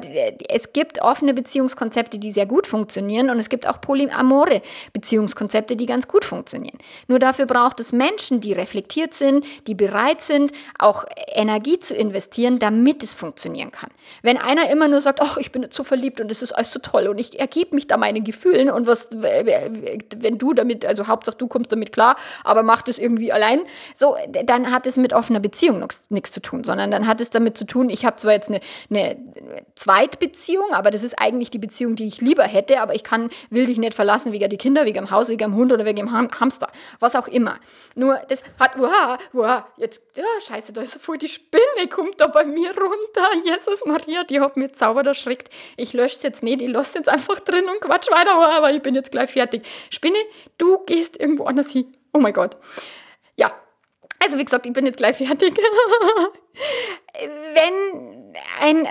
[0.48, 4.62] es gibt offene Beziehungskonzepte, die sehr gut funktionieren und es gibt auch polyamore
[4.94, 6.78] Beziehungskonzepte, die ganz gut funktionieren.
[7.08, 12.60] Nur dafür braucht es Menschen, die reflektiert sind, die bereit sind, auch Energie zu investieren,
[12.60, 13.90] damit es funktionieren kann.
[14.22, 16.80] Wenn einer immer nur sagt, oh, ich bin so verliebt und es ist alles so
[16.80, 21.38] toll und ich ergebe mich da meinen Gefühlen und was, wenn du damit, also Hauptsache
[21.38, 23.62] du kommst damit klar, aber mach das irgendwie allein,
[23.96, 27.30] so, dann hat es mit offener Beziehung nichts nichts zu tun, sondern dann hat es
[27.30, 29.18] damit zu tun, ich habe zwar jetzt eine, eine
[29.76, 33.66] Zweitbeziehung, aber das ist eigentlich die Beziehung, die ich lieber hätte, aber ich kann, will
[33.66, 36.12] dich nicht verlassen wegen die Kinder, wegen dem Haus, wegen dem Hund oder wegen dem
[36.12, 37.58] Ham Hamster, was auch immer.
[37.96, 42.20] Nur das hat, wow, wow, jetzt, ja, scheiße, da ist so voll die Spinne, kommt
[42.20, 43.28] da bei mir runter.
[43.44, 45.50] Jesus Maria, die hat mir zauber erschreckt.
[45.78, 48.82] Ich lösche es jetzt nicht, ich lasse jetzt einfach drin und quatsch weiter, aber ich
[48.82, 49.64] bin jetzt gleich fertig.
[49.90, 50.18] Spinne,
[50.58, 51.86] du gehst irgendwo anders hin.
[52.14, 52.58] Oh mein Gott.
[54.24, 55.54] Also wie gesagt, ich bin jetzt gleich fertig.
[57.54, 58.88] wenn ein,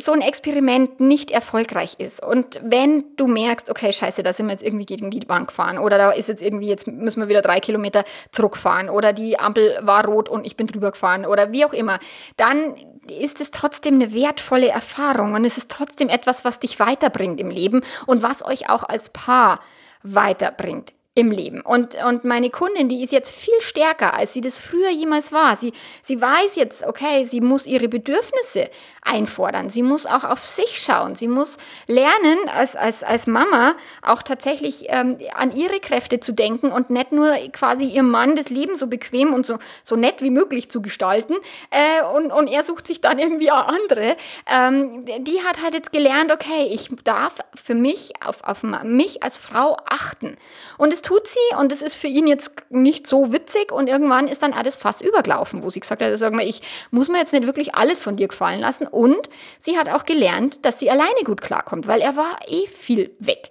[0.00, 4.52] so ein Experiment nicht erfolgreich ist und wenn du merkst, okay, scheiße, da sind wir
[4.52, 7.42] jetzt irgendwie gegen die Wand gefahren oder da ist jetzt irgendwie, jetzt müssen wir wieder
[7.42, 11.64] drei Kilometer zurückfahren oder die Ampel war rot und ich bin drüber gefahren oder wie
[11.64, 11.98] auch immer,
[12.36, 12.74] dann
[13.08, 17.50] ist es trotzdem eine wertvolle Erfahrung und es ist trotzdem etwas, was dich weiterbringt im
[17.50, 19.60] Leben und was euch auch als Paar
[20.02, 21.60] weiterbringt im Leben.
[21.60, 25.56] Und, und meine Kundin, die ist jetzt viel stärker, als sie das früher jemals war.
[25.56, 28.70] Sie, sie weiß jetzt, okay, sie muss ihre Bedürfnisse
[29.02, 29.68] einfordern.
[29.68, 31.14] Sie muss auch auf sich schauen.
[31.14, 36.72] Sie muss lernen, als, als, als Mama auch tatsächlich ähm, an ihre Kräfte zu denken
[36.72, 40.30] und nicht nur quasi ihrem Mann das Leben so bequem und so, so nett wie
[40.30, 41.34] möglich zu gestalten.
[41.68, 44.16] Äh, und, und er sucht sich dann irgendwie auch andere.
[44.50, 49.36] Ähm, die hat halt jetzt gelernt, okay, ich darf für mich auf, auf mich als
[49.36, 50.38] Frau achten.
[50.78, 54.28] Und es tut sie und es ist für ihn jetzt nicht so witzig und irgendwann
[54.28, 57.32] ist dann alles fast übergelaufen, wo sie gesagt hat, sag mal, ich muss mir jetzt
[57.32, 59.28] nicht wirklich alles von dir gefallen lassen und
[59.58, 63.50] sie hat auch gelernt, dass sie alleine gut klarkommt, weil er war eh viel weg.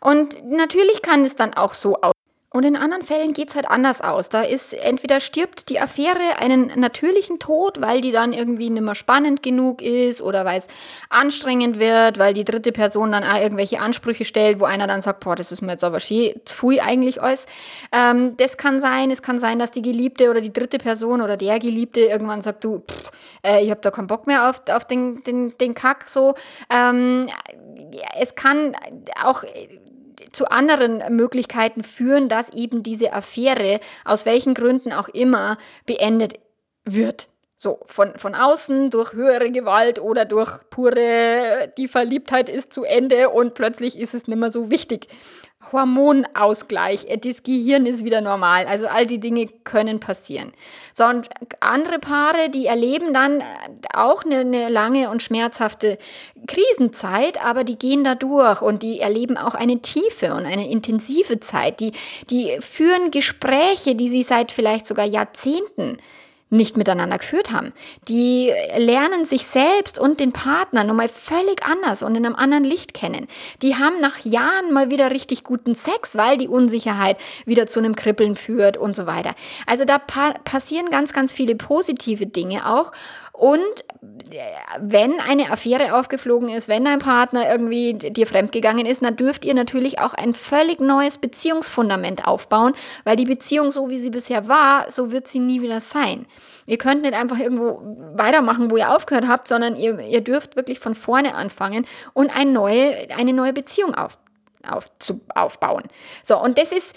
[0.00, 1.96] Und natürlich kann es dann auch so
[2.54, 4.28] und in anderen Fällen geht es halt anders aus.
[4.28, 8.94] Da ist entweder stirbt die Affäre einen natürlichen Tod, weil die dann irgendwie nicht mehr
[8.94, 10.68] spannend genug ist oder weil es
[11.08, 15.24] anstrengend wird, weil die dritte Person dann auch irgendwelche Ansprüche stellt, wo einer dann sagt,
[15.24, 17.46] boah, das ist mir jetzt aber schön, pfui eigentlich alles.
[17.90, 19.10] Ähm, das kann sein.
[19.10, 22.62] Es kann sein, dass die Geliebte oder die dritte Person oder der Geliebte irgendwann sagt,
[22.62, 23.10] du, pff,
[23.42, 26.34] äh, ich habe da keinen Bock mehr auf, auf den, den, den Kack so.
[26.70, 27.26] Ähm,
[28.20, 28.76] es kann
[29.24, 29.42] auch
[30.32, 35.56] zu anderen Möglichkeiten führen, dass eben diese Affäre, aus welchen Gründen auch immer,
[35.86, 36.38] beendet
[36.84, 37.28] wird.
[37.56, 43.30] So, von, von außen durch höhere Gewalt oder durch pure, die Verliebtheit ist zu Ende
[43.30, 45.06] und plötzlich ist es nicht mehr so wichtig.
[45.72, 48.66] Hormonausgleich, äh, das Gehirn ist wieder normal.
[48.66, 50.52] Also all die Dinge können passieren.
[50.92, 51.28] So, und
[51.60, 53.44] andere Paare, die erleben dann äh,
[53.92, 55.98] auch eine, eine lange und schmerzhafte
[56.46, 61.40] Krisenzeit, aber die gehen da durch und die erleben auch eine tiefe und eine intensive
[61.40, 61.80] Zeit.
[61.80, 61.92] Die,
[62.30, 65.98] die führen Gespräche, die sie seit vielleicht sogar Jahrzehnten
[66.50, 67.72] nicht miteinander geführt haben.
[68.08, 72.94] Die lernen sich selbst und den Partner nochmal völlig anders und in einem anderen Licht
[72.94, 73.26] kennen.
[73.62, 77.96] Die haben nach Jahren mal wieder richtig guten Sex, weil die Unsicherheit wieder zu einem
[77.96, 79.34] Kribbeln führt und so weiter.
[79.66, 82.92] Also da pa passieren ganz, ganz viele positive Dinge auch.
[83.32, 83.58] Und
[84.30, 84.38] äh,
[84.80, 89.54] wenn eine Affäre aufgeflogen ist, wenn dein Partner irgendwie dir fremdgegangen ist, dann dürft ihr
[89.54, 94.90] natürlich auch ein völlig neues Beziehungsfundament aufbauen, weil die Beziehung so wie sie bisher war,
[94.90, 96.26] so wird sie nie wieder sein.
[96.66, 97.80] Ihr könnt nicht einfach irgendwo
[98.16, 102.50] weitermachen, wo ihr aufgehört habt, sondern ihr, ihr dürft wirklich von vorne anfangen und eine
[102.50, 104.18] neue, eine neue Beziehung auf,
[104.66, 105.84] auf, zu, aufbauen.
[106.22, 106.94] So, und das ist,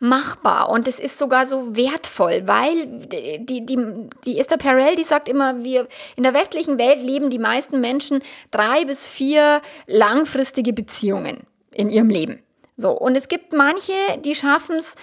[0.00, 5.28] machbar und es ist sogar so wertvoll, weil die, die, die Esther Perel, die sagt
[5.28, 11.46] immer, wir in der westlichen Welt leben die meisten Menschen drei bis vier langfristige Beziehungen
[11.72, 12.42] in ihrem Leben.
[12.76, 13.92] So, und es gibt manche,
[14.24, 14.94] die schaffen es,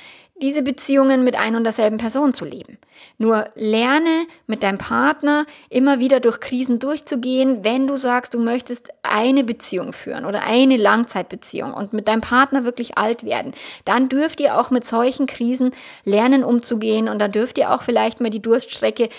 [0.42, 2.78] diese Beziehungen mit ein und derselben Person zu leben.
[3.18, 8.90] Nur lerne mit deinem Partner immer wieder durch Krisen durchzugehen, wenn du sagst, du möchtest
[9.02, 13.54] eine Beziehung führen oder eine Langzeitbeziehung und mit deinem Partner wirklich alt werden.
[13.86, 15.72] Dann dürft ihr auch mit solchen Krisen
[16.04, 19.10] lernen umzugehen und dann dürft ihr auch vielleicht mal die Durststrecke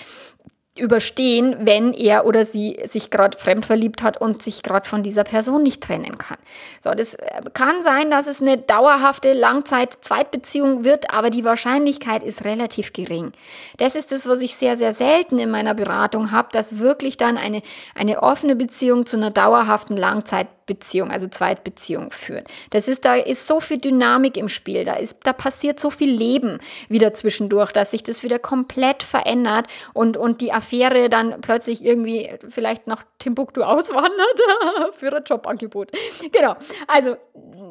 [0.79, 5.25] überstehen, wenn er oder sie sich gerade fremd verliebt hat und sich gerade von dieser
[5.25, 6.39] Person nicht trennen kann.
[6.81, 12.45] So, das äh, kann sein, dass es eine dauerhafte Langzeit-Zweitbeziehung wird, aber die Wahrscheinlichkeit ist
[12.45, 13.33] relativ gering.
[13.79, 17.37] Das ist das, was ich sehr, sehr selten in meiner Beratung habe, dass wirklich dann
[17.37, 17.63] eine,
[17.95, 22.45] eine offene Beziehung zu einer dauerhaften Langzeit Beziehung, also Zweitbeziehung führen.
[22.71, 26.11] Das ist, da ist so viel Dynamik im Spiel, da ist, da passiert so viel
[26.11, 26.59] Leben
[26.89, 32.31] wieder zwischendurch, dass sich das wieder komplett verändert und, und die Affäre dann plötzlich irgendwie
[32.49, 34.41] vielleicht nach Timbuktu auswandert
[34.97, 35.93] für ein Jobangebot.
[36.33, 36.57] Genau.
[36.89, 37.17] Also,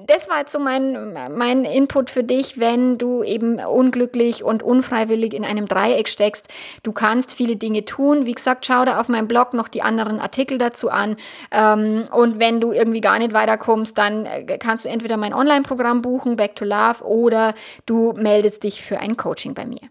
[0.07, 5.33] das war jetzt so mein, mein Input für dich, wenn du eben unglücklich und unfreiwillig
[5.33, 6.47] in einem Dreieck steckst.
[6.83, 8.25] Du kannst viele Dinge tun.
[8.25, 11.17] Wie gesagt, schau da auf meinem Blog noch die anderen Artikel dazu an.
[11.51, 16.01] Ähm, und wenn du irgendwie gar nicht weiterkommst, dann äh, kannst du entweder mein Online-Programm
[16.01, 17.53] buchen, Back to Love, oder
[17.85, 19.81] du meldest dich für ein Coaching bei mir.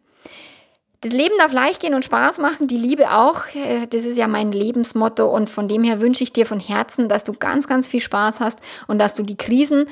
[1.00, 3.42] Das Leben darf leicht gehen und Spaß machen, die Liebe auch.
[3.54, 7.08] Äh, das ist ja mein Lebensmotto und von dem her wünsche ich dir von Herzen,
[7.08, 9.86] dass du ganz, ganz viel Spaß hast und dass du die Krisen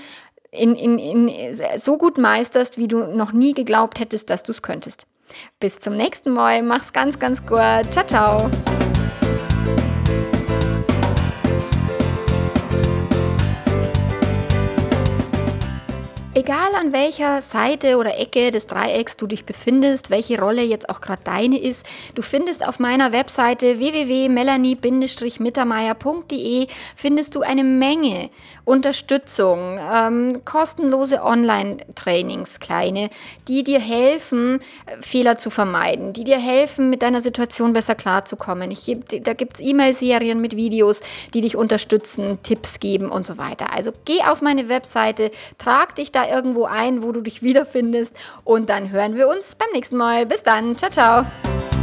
[0.51, 4.63] in, in, in so gut meisterst, wie du noch nie geglaubt hättest, dass du es
[4.63, 5.07] könntest.
[5.61, 6.63] Bis zum nächsten Mal.
[6.63, 7.91] Mach's ganz, ganz gut.
[7.91, 8.51] Ciao, ciao.
[16.43, 21.01] Egal an welcher Seite oder Ecke des Dreiecks du dich befindest, welche Rolle jetzt auch
[21.01, 21.87] gerade deine ist,
[22.17, 26.67] du findest auf meiner Webseite www.melanie-mittermeier.de
[26.97, 28.29] findest du eine Menge
[28.65, 33.11] Unterstützung, ähm, kostenlose Online-Trainings, kleine,
[33.47, 34.59] die dir helfen,
[35.01, 38.73] Fehler zu vermeiden, die dir helfen, mit deiner Situation besser klarzukommen.
[38.73, 41.03] Ich geb, da gibt es E-Mail-Serien mit Videos,
[41.35, 43.73] die dich unterstützen, Tipps geben und so weiter.
[43.73, 48.15] Also geh auf meine Webseite, trag dich da irgendwo ein, wo du dich wiederfindest
[48.45, 50.27] und dann hören wir uns beim nächsten Mal.
[50.27, 50.77] Bis dann.
[50.77, 51.82] Ciao, ciao.